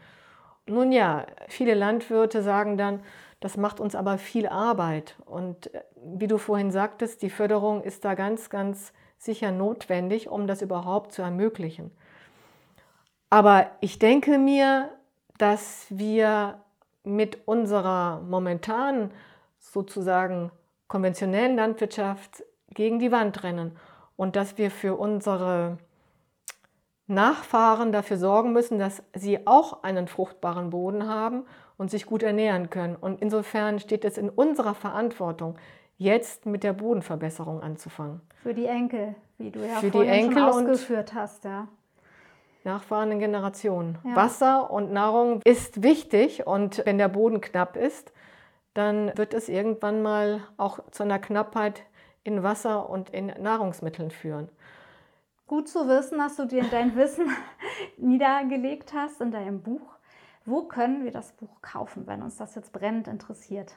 Nun 0.66 0.92
ja, 0.92 1.28
viele 1.48 1.76
Landwirte 1.76 2.42
sagen 2.42 2.76
dann, 2.76 3.02
das 3.40 3.56
macht 3.56 3.80
uns 3.80 3.94
aber 3.94 4.18
viel 4.18 4.48
Arbeit. 4.48 5.16
Und 5.26 5.72
äh, 5.76 5.84
wie 6.04 6.28
du 6.28 6.40
vorhin 6.40 6.72
sagtest, 6.72 7.22
die 7.22 7.30
Förderung 7.30 7.84
ist 7.84 8.04
da 8.04 8.16
ganz, 8.16 8.50
ganz 8.50 8.94
sicher 9.20 9.52
notwendig, 9.52 10.28
um 10.28 10.48
das 10.48 10.64
überhaupt 10.64 11.12
zu 11.12 11.22
ermöglichen. 11.22 11.92
Aber 13.30 13.68
ich 13.80 14.00
denke 14.00 14.40
mir, 14.40 14.90
dass 15.38 15.86
wir 15.90 16.62
mit 17.04 17.48
unserer 17.48 18.22
momentanen 18.22 19.12
sozusagen 19.71 20.52
konventionellen 20.88 21.56
Landwirtschaft 21.56 22.43
gegen 22.69 22.99
die 22.99 23.12
Wand 23.12 23.43
rennen 23.43 23.78
und 24.15 24.36
dass 24.36 24.58
wir 24.58 24.69
für 24.69 24.95
unsere 24.95 25.78
Nachfahren 27.08 27.91
dafür 27.91 28.17
sorgen 28.17 28.54
müssen, 28.54 28.80
dass 28.80 29.04
sie 29.13 29.45
auch 29.47 29.84
einen 29.84 30.08
fruchtbaren 30.08 30.69
Boden 30.69 31.08
haben 31.08 31.45
und 31.78 31.91
sich 31.91 32.06
gut 32.06 32.23
ernähren 32.23 32.69
können. 32.69 32.95
Und 32.95 33.21
insofern 33.21 33.80
steht 33.80 34.06
es 34.06 34.17
in 34.17 34.30
unserer 34.30 34.73
Verantwortung, 34.73 35.58
jetzt 35.97 36.45
mit 36.45 36.63
der 36.63 36.73
Bodenverbesserung 36.73 37.62
anzufangen. 37.62 38.21
Für 38.41 38.54
die 38.54 38.65
Enkel, 38.65 39.15
wie 39.38 39.52
du 39.52 39.60
ja 39.60 39.76
Für 39.76 39.88
die 39.88 39.91
vorhin 39.91 40.13
Enkel 40.13 40.38
schon 40.38 40.67
ausgeführt 40.67 41.13
hast, 41.13 41.43
ja. 41.43 41.67
nachfahrenden 42.63 43.19
Generationen. 43.19 43.97
Ja. 44.04 44.15
Wasser 44.15 44.71
und 44.71 44.91
Nahrung 44.91 45.41
ist 45.43 45.84
wichtig 45.84 46.47
und 46.47 46.84
wenn 46.86 46.97
der 46.97 47.10
Boden 47.10 47.41
knapp 47.41 47.76
ist, 47.76 48.13
dann 48.74 49.16
wird 49.18 49.34
es 49.34 49.50
irgendwann 49.50 50.02
mal 50.02 50.42
auch 50.58 50.80
zu 50.92 51.04
einer 51.04 51.20
Knappheit 51.20 51.84
in 52.24 52.44
Wasser 52.44 52.90
und 52.90 53.10
in 53.10 53.28
Nahrungsmitteln 53.28 54.12
führen. 54.12 54.50
Gut 55.48 55.68
zu 55.68 55.88
wissen, 55.88 56.18
dass 56.18 56.38
du 56.38 56.46
dir 56.46 56.64
dein 56.72 56.96
Wissen 56.96 57.28
niedergelegt 57.98 58.94
hast 58.94 59.22
in 59.22 59.32
deinem 59.32 59.62
Buch. 59.62 59.82
Wo 60.46 60.64
können 60.64 61.04
wir 61.04 61.12
das 61.12 61.32
Buch 61.34 61.62
kaufen, 61.62 62.08
wenn 62.08 62.22
uns 62.22 62.38
das 62.38 62.56
jetzt 62.56 62.74
brennend 62.74 63.08
interessiert? 63.08 63.76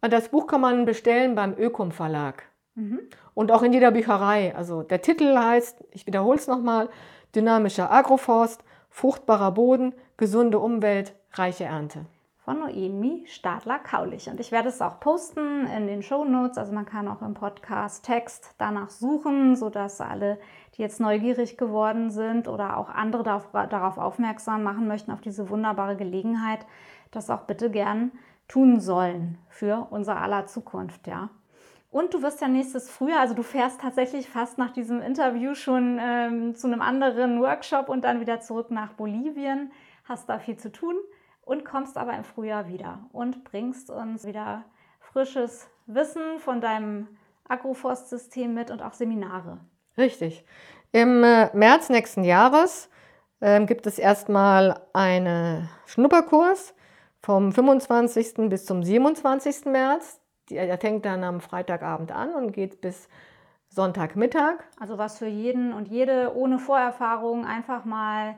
Das 0.00 0.28
Buch 0.28 0.46
kann 0.46 0.60
man 0.60 0.84
bestellen 0.84 1.34
beim 1.34 1.54
Ökom 1.58 1.90
Verlag 1.90 2.44
Mhm. 2.76 3.00
und 3.34 3.52
auch 3.52 3.62
in 3.62 3.72
jeder 3.72 3.92
Bücherei. 3.92 4.52
Also 4.56 4.82
der 4.82 5.00
Titel 5.00 5.36
heißt, 5.38 5.84
ich 5.92 6.08
wiederhole 6.08 6.38
es 6.38 6.48
nochmal, 6.48 6.88
Dynamischer 7.34 7.90
Agroforst, 7.90 8.64
fruchtbarer 8.90 9.52
Boden, 9.52 9.94
gesunde 10.16 10.58
Umwelt, 10.58 11.14
reiche 11.34 11.64
Ernte. 11.64 12.06
Von 12.44 12.60
Noemi 12.60 13.24
Stadler-Kaulich. 13.26 14.28
Und 14.28 14.38
ich 14.38 14.52
werde 14.52 14.68
es 14.68 14.82
auch 14.82 15.00
posten 15.00 15.66
in 15.66 15.86
den 15.86 16.02
Shownotes. 16.02 16.58
Also 16.58 16.74
man 16.74 16.84
kann 16.84 17.08
auch 17.08 17.22
im 17.22 17.32
Podcast 17.32 18.04
Text 18.04 18.54
danach 18.58 18.90
suchen, 18.90 19.56
sodass 19.56 20.02
alle, 20.02 20.38
die 20.74 20.82
jetzt 20.82 21.00
neugierig 21.00 21.56
geworden 21.56 22.10
sind 22.10 22.46
oder 22.46 22.76
auch 22.76 22.90
andere 22.90 23.22
darauf, 23.22 23.48
darauf 23.52 23.96
aufmerksam 23.96 24.62
machen 24.62 24.86
möchten, 24.86 25.10
auf 25.10 25.22
diese 25.22 25.48
wunderbare 25.48 25.96
Gelegenheit, 25.96 26.66
das 27.12 27.30
auch 27.30 27.44
bitte 27.44 27.70
gern 27.70 28.12
tun 28.46 28.78
sollen 28.78 29.38
für 29.48 29.86
unser 29.88 30.20
aller 30.20 30.44
Zukunft, 30.44 31.06
ja. 31.06 31.30
Und 31.90 32.12
du 32.12 32.22
wirst 32.22 32.42
ja 32.42 32.48
nächstes 32.48 32.90
Frühjahr, 32.90 33.20
also 33.20 33.34
du 33.34 33.42
fährst 33.42 33.80
tatsächlich 33.80 34.28
fast 34.28 34.58
nach 34.58 34.72
diesem 34.72 35.00
Interview 35.00 35.54
schon 35.54 35.98
ähm, 35.98 36.54
zu 36.54 36.66
einem 36.66 36.82
anderen 36.82 37.40
Workshop 37.40 37.88
und 37.88 38.04
dann 38.04 38.20
wieder 38.20 38.40
zurück 38.40 38.70
nach 38.70 38.92
Bolivien, 38.92 39.72
hast 40.04 40.28
da 40.28 40.38
viel 40.38 40.58
zu 40.58 40.70
tun 40.70 40.96
und 41.44 41.64
kommst 41.64 41.96
aber 41.96 42.14
im 42.14 42.24
Frühjahr 42.24 42.68
wieder 42.68 43.06
und 43.12 43.44
bringst 43.44 43.90
uns 43.90 44.24
wieder 44.24 44.64
frisches 45.00 45.68
Wissen 45.86 46.38
von 46.38 46.60
deinem 46.60 47.08
Agroforstsystem 47.48 48.54
mit 48.54 48.70
und 48.70 48.82
auch 48.82 48.94
Seminare. 48.94 49.58
Richtig. 49.96 50.44
Im 50.92 51.22
äh, 51.22 51.54
März 51.54 51.88
nächsten 51.88 52.24
Jahres 52.24 52.88
ähm, 53.40 53.66
gibt 53.66 53.86
es 53.86 53.98
erstmal 53.98 54.80
einen 54.92 55.68
Schnupperkurs 55.86 56.74
vom 57.20 57.52
25. 57.52 58.48
bis 58.48 58.64
zum 58.64 58.82
27. 58.82 59.66
März. 59.66 60.20
Der 60.50 60.78
fängt 60.78 61.04
dann 61.04 61.24
am 61.24 61.40
Freitagabend 61.40 62.12
an 62.12 62.34
und 62.34 62.52
geht 62.52 62.80
bis 62.80 63.08
Sonntagmittag. 63.68 64.58
Also 64.78 64.98
was 64.98 65.18
für 65.18 65.26
jeden 65.26 65.72
und 65.72 65.88
jede 65.88 66.34
ohne 66.36 66.58
Vorerfahrung 66.58 67.44
einfach 67.44 67.84
mal 67.84 68.36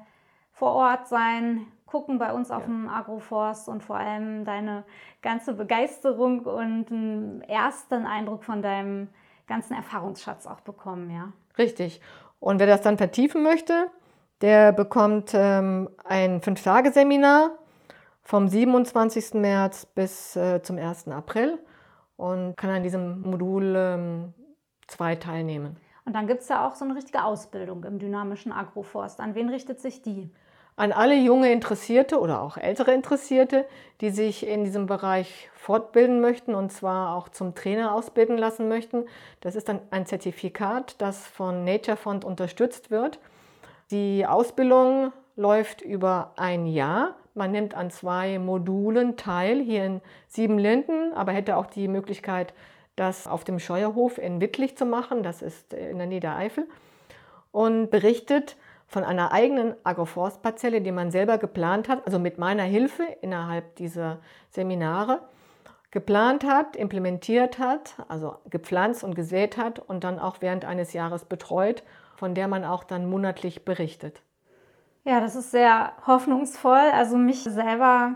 vor 0.53 0.73
Ort 0.73 1.09
sein, 1.09 1.67
gucken 1.87 2.19
bei 2.19 2.33
uns 2.33 2.51
auf 2.51 2.63
Ja. 2.63 2.67
dem 2.67 2.89
Agroforst 2.89 3.69
und 3.69 3.83
vor 3.83 3.97
allem 3.97 4.45
deine 4.45 4.85
ganze 5.23 5.55
Begeisterung 5.55 6.41
und 6.41 6.91
einen 6.91 7.43
ersten 7.43 8.05
Eindruck 8.07 8.45
von 8.45 8.61
deinem 8.61 9.09
ganzen 9.47 9.75
Erfahrungsschatz 9.75 10.47
auch 10.47 10.61
bekommen, 10.61 11.11
ja. 11.11 11.33
Richtig. 11.57 12.01
Und 12.41 12.59
wer 12.59 12.67
das 12.67 12.83
dann 12.83 12.99
vertiefen 12.99 13.43
möchte, 13.43 13.91
der 14.43 14.73
bekommt 14.73 15.31
ähm, 15.35 15.89
ein 16.05 16.41
Fünf-Tage-Seminar 16.43 17.53
vom 18.23 18.49
27. 18.49 19.35
März 19.35 19.87
bis 19.87 20.37
äh, 20.37 20.61
zum 20.63 20.77
1. 20.79 21.09
April 21.09 21.59
und 22.17 22.57
kann 22.57 22.71
an 22.71 22.83
diesem 22.83 23.23
Modul 23.23 23.75
ähm, 23.77 24.35
2 24.89 25.17
teilnehmen. 25.17 25.77
Und 26.05 26.15
dann 26.15 26.27
gibt 26.27 26.43
es 26.43 26.49
ja 26.49 26.67
auch 26.67 26.75
so 26.75 26.85
eine 26.85 26.95
richtige 26.95 27.25
Ausbildung 27.25 27.85
im 27.85 27.99
dynamischen 27.99 28.53
Agroforst. 28.53 29.21
An 29.21 29.35
wen 29.35 29.49
richtet 29.49 29.81
sich 29.81 30.03
die? 30.03 30.31
An 30.79 30.93
alle 30.93 31.17
junge 31.17 31.51
Interessierte 31.51 32.21
oder 32.21 32.43
auch 32.43 32.59
ältere 32.59 32.93
Interessierte, 32.93 33.65
die 34.03 34.11
sich 34.11 34.47
in 34.47 34.65
diesem 34.65 34.85
Bereich 34.85 35.49
fortbilden 35.55 36.21
möchten 36.21 36.55
und 36.55 36.71
zwar 36.71 37.17
auch 37.17 37.31
zum 37.31 37.55
Trainer 37.55 37.95
ausbilden 37.95 38.37
lassen 38.37 38.69
möchten. 38.69 39.07
Das 39.41 39.57
ist 39.57 39.71
dann 39.71 39.81
ein 39.91 40.05
Zertifikat, 40.05 40.97
das 40.99 41.27
von 41.27 41.65
Naturefond 41.65 42.27
unterstützt 42.27 42.91
wird. 42.91 43.19
Die 43.91 44.27
Ausbildung 44.27 45.13
läuft 45.35 45.81
über 45.81 46.33
ein 46.37 46.67
Jahr. 46.67 47.17
Man 47.33 47.53
nimmt 47.53 47.75
an 47.75 47.91
zwei 47.91 48.39
Modulen 48.39 49.17
teil, 49.17 49.63
hier 49.63 49.85
in 49.85 50.01
Siebenlinden, 50.29 51.15
aber 51.15 51.33
hätte 51.33 51.57
auch 51.57 51.67
die 51.67 51.89
Möglichkeit, 51.89 52.53
das 52.97 53.27
auf 53.27 53.45
dem 53.45 53.59
Scheuerhof 53.61 54.19
in 54.19 54.43
Wittlich 54.43 54.77
zu 54.77 54.85
machen. 54.85 55.23
Das 55.23 55.41
ist 55.41 55.73
in 55.73 55.97
der 55.97 56.07
Niedereifel. 56.07 56.69
Und 57.51 57.91
berichtet 57.91 58.57
von 58.87 59.05
einer 59.05 59.33
eigenen 59.33 59.75
Agroforstparzelle, 59.85 60.81
die 60.81 60.93
man 60.93 61.11
selber 61.11 61.39
geplant 61.39 61.89
hat, 61.89 62.07
also 62.07 62.19
mit 62.19 62.39
meiner 62.39 62.63
Hilfe 62.63 63.05
innerhalb 63.21 63.77
dieser 63.77 64.19
Seminare 64.51 65.21
geplant 65.91 66.45
hat, 66.45 66.77
implementiert 66.77 67.59
hat, 67.59 67.95
also 68.09 68.37
gepflanzt 68.51 69.03
und 69.03 69.15
gesät 69.15 69.57
hat 69.57 69.79
und 69.79 70.05
dann 70.05 70.19
auch 70.19 70.37
während 70.41 70.65
eines 70.65 70.93
Jahres 70.93 71.25
betreut, 71.25 71.83
von 72.17 72.35
der 72.35 72.49
man 72.49 72.65
auch 72.65 72.85
dann 72.85 73.09
monatlich 73.09 73.65
berichtet. 73.65 74.23
Ja, 75.05 75.21
das 75.21 75.37
ist 75.37 75.53
sehr 75.53 75.93
hoffnungsvoll. 76.07 76.91
Also 76.93 77.17
mich 77.17 77.43
selber 77.45 78.15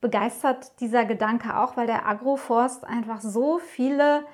begeistert 0.00 0.80
dieser 0.80 1.04
Gedanke 1.04 1.56
auch, 1.58 1.76
weil 1.76 1.86
der 1.86 2.06
Agroforst 2.06 2.84
einfach 2.84 3.20
so 3.20 3.58
viele 3.58 4.24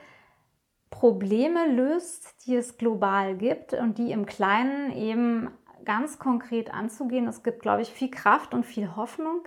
Probleme 0.90 1.66
löst, 1.68 2.44
die 2.44 2.56
es 2.56 2.76
global 2.76 3.36
gibt 3.36 3.72
und 3.72 3.98
die 3.98 4.12
im 4.12 4.26
Kleinen 4.26 4.92
eben 4.92 5.50
ganz 5.84 6.18
konkret 6.18 6.72
anzugehen. 6.72 7.26
Es 7.26 7.42
gibt, 7.42 7.62
glaube 7.62 7.82
ich, 7.82 7.90
viel 7.90 8.10
Kraft 8.10 8.54
und 8.54 8.64
viel 8.64 8.96
Hoffnung 8.96 9.42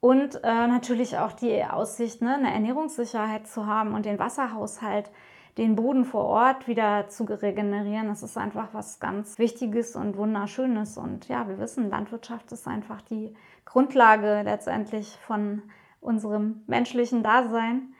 und 0.00 0.42
äh, 0.42 0.66
natürlich 0.66 1.18
auch 1.18 1.32
die 1.32 1.62
Aussicht, 1.62 2.22
ne, 2.22 2.34
eine 2.34 2.52
Ernährungssicherheit 2.52 3.46
zu 3.46 3.66
haben 3.66 3.94
und 3.94 4.06
den 4.06 4.18
Wasserhaushalt, 4.18 5.10
den 5.58 5.76
Boden 5.76 6.06
vor 6.06 6.24
Ort 6.24 6.68
wieder 6.68 7.08
zu 7.08 7.24
regenerieren. 7.24 8.08
Das 8.08 8.22
ist 8.22 8.38
einfach 8.38 8.68
was 8.72 8.98
ganz 8.98 9.38
Wichtiges 9.38 9.96
und 9.96 10.16
Wunderschönes. 10.16 10.96
Und 10.96 11.28
ja, 11.28 11.48
wir 11.48 11.58
wissen, 11.58 11.90
Landwirtschaft 11.90 12.50
ist 12.52 12.66
einfach 12.66 13.02
die 13.02 13.34
Grundlage 13.66 14.40
letztendlich 14.42 15.18
von 15.26 15.62
unserem 16.00 16.62
menschlichen 16.66 17.22
Dasein. 17.22 17.92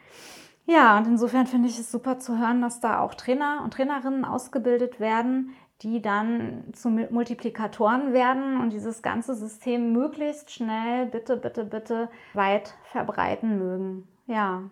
Ja, 0.64 0.96
und 0.96 1.06
insofern 1.06 1.46
finde 1.46 1.68
ich 1.68 1.78
es 1.78 1.90
super 1.90 2.18
zu 2.18 2.38
hören, 2.38 2.62
dass 2.62 2.80
da 2.80 3.00
auch 3.00 3.14
Trainer 3.14 3.61
und 3.62 3.74
Trainerinnen 3.74 4.24
ausgebildet 4.24 5.00
werden, 5.00 5.50
die 5.83 6.03
dann 6.03 6.64
zu 6.73 6.88
Mul- 6.88 7.11
Multiplikatoren 7.11 8.12
werden 8.12 8.61
und 8.61 8.71
dieses 8.71 9.03
ganze 9.03 9.35
System 9.35 9.93
möglichst 9.93 10.51
schnell, 10.51 11.07
bitte, 11.07 11.37
bitte, 11.37 11.64
bitte 11.64 12.09
weit 12.35 12.75
verbreiten 12.93 13.59
mögen. 13.59 14.09
Ja. 14.27 14.62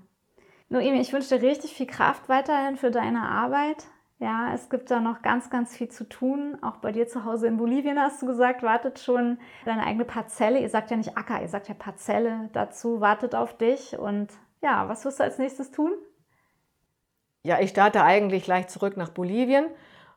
Noemi, 0.69 1.01
ich 1.01 1.13
wünsche 1.13 1.39
dir 1.39 1.49
richtig 1.49 1.73
viel 1.75 1.87
Kraft 1.87 2.29
weiterhin 2.29 2.77
für 2.77 2.91
deine 2.91 3.23
Arbeit. 3.23 3.87
Ja, 4.21 4.53
es 4.53 4.69
gibt 4.69 4.91
da 4.91 5.01
noch 5.01 5.23
ganz, 5.23 5.49
ganz 5.49 5.77
viel 5.77 5.89
zu 5.89 6.09
tun. 6.09 6.59
Auch 6.61 6.77
bei 6.79 6.91
dir 6.91 7.07
zu 7.07 7.25
Hause 7.25 7.47
in 7.47 7.57
Bolivien 7.57 8.01
hast 8.01 8.21
du 8.21 8.27
gesagt, 8.27 8.63
wartet 8.63 8.99
schon 8.99 9.39
deine 9.65 9.87
eigene 9.87 10.05
Parzelle. 10.05 10.59
Ihr 10.59 10.69
sagt 10.69 10.91
ja 10.91 10.97
nicht 10.97 11.17
Acker, 11.17 11.41
ihr 11.41 11.49
sagt 11.49 11.69
ja 11.69 11.75
Parzelle 11.75 12.51
dazu, 12.53 13.01
wartet 13.01 13.37
auf 13.37 13.57
dich. 13.57 13.97
Und 13.97 14.29
ja, 14.61 14.89
was 14.89 15.05
wirst 15.05 15.21
du 15.21 15.25
als 15.25 15.39
nächstes 15.39 15.71
tun? 15.71 15.93
Ja, 17.45 17.61
ich 17.61 17.71
starte 17.71 18.03
eigentlich 18.03 18.43
gleich 18.43 18.67
zurück 18.67 18.97
nach 18.97 19.11
Bolivien, 19.11 19.67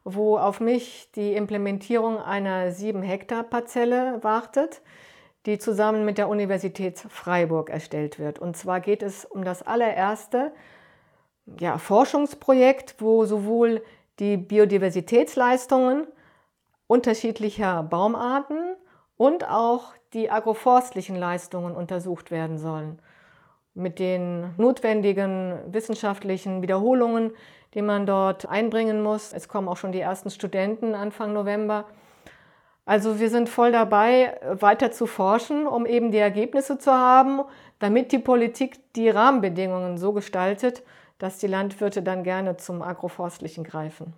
wo 0.04 0.38
auf 0.38 0.60
mich 0.60 1.12
die 1.16 1.34
Implementierung 1.36 2.18
einer 2.18 2.72
7 2.72 3.02
Hektar 3.02 3.44
Parzelle 3.44 4.24
wartet, 4.24 4.82
die 5.46 5.58
zusammen 5.58 6.06
mit 6.06 6.18
der 6.18 6.30
Universität 6.30 7.00
Freiburg 7.00 7.70
erstellt 7.70 8.20
wird. 8.20 8.40
Und 8.40 8.56
zwar 8.58 8.80
geht 8.80 9.04
es 9.04 9.26
um 9.26 9.44
das 9.44 9.64
allererste 9.64 10.52
ja, 11.60 11.78
Forschungsprojekt, 11.78 12.96
wo 13.00 13.26
sowohl 13.26 13.84
die 14.20 14.38
Biodiversitätsleistungen 14.38 16.08
unterschiedlicher 16.88 17.84
Baumarten 17.84 18.76
und 19.18 19.48
auch 19.50 19.94
die 20.14 20.30
agroforstlichen 20.30 21.16
Leistungen 21.16 21.76
untersucht 21.76 22.32
werden 22.32 22.58
sollen. 22.58 23.00
Mit 23.74 24.00
den 24.00 24.54
notwendigen 24.58 25.60
wissenschaftlichen 25.68 26.62
Wiederholungen, 26.62 27.32
die 27.74 27.82
man 27.82 28.06
dort 28.06 28.48
einbringen 28.48 29.02
muss. 29.02 29.34
Es 29.34 29.48
kommen 29.48 29.68
auch 29.68 29.78
schon 29.78 29.92
die 29.92 30.00
ersten 30.00 30.30
Studenten 30.30 30.96
Anfang 30.96 31.34
November. 31.34 31.86
Also 32.86 33.20
wir 33.20 33.30
sind 33.30 33.48
voll 33.48 33.72
dabei, 33.72 34.40
weiter 34.60 34.92
zu 34.92 35.06
forschen, 35.06 35.68
um 35.68 35.86
eben 35.86 36.12
die 36.12 36.18
Ergebnisse 36.18 36.78
zu 36.78 36.92
haben, 36.92 37.42
damit 37.80 38.12
die 38.12 38.20
Politik 38.20 38.94
die 38.94 39.10
Rahmenbedingungen 39.10 39.98
so 39.98 40.14
gestaltet, 40.14 40.84
dass 41.20 41.38
die 41.38 41.48
Landwirte 41.48 42.02
dann 42.02 42.24
gerne 42.24 42.58
zum 42.58 42.82
Agroforstlichen 42.82 43.64
greifen. 43.64 44.14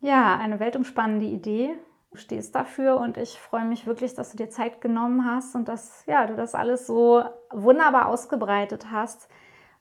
Ja, 0.00 0.36
eine 0.36 0.58
weltumspannende 0.58 1.26
Idee. 1.26 1.74
Du 2.10 2.16
stehst 2.18 2.56
dafür 2.56 2.98
und 2.98 3.16
ich 3.16 3.38
freue 3.38 3.64
mich 3.64 3.86
wirklich, 3.86 4.14
dass 4.14 4.32
du 4.32 4.36
dir 4.36 4.50
Zeit 4.50 4.80
genommen 4.80 5.24
hast 5.24 5.54
und 5.54 5.68
dass 5.68 6.04
ja, 6.06 6.26
du 6.26 6.34
das 6.34 6.56
alles 6.56 6.86
so 6.86 7.22
wunderbar 7.50 8.08
ausgebreitet 8.08 8.86
hast. 8.90 9.28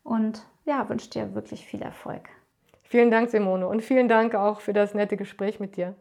Und 0.04 0.46
ja, 0.66 0.88
wünsche 0.90 1.10
dir 1.10 1.36
wirklich 1.36 1.66
viel 1.66 1.82
Erfolg. 1.82 2.30
Vielen 2.84 3.12
Dank, 3.12 3.30
Simone, 3.30 3.68
und 3.68 3.82
vielen 3.82 4.08
Dank 4.08 4.34
auch 4.34 4.62
für 4.62 4.74
das 4.74 4.94
nette 4.94 5.18
Gespräch 5.18 5.60
mit 5.60 5.78
dir. 5.78 5.96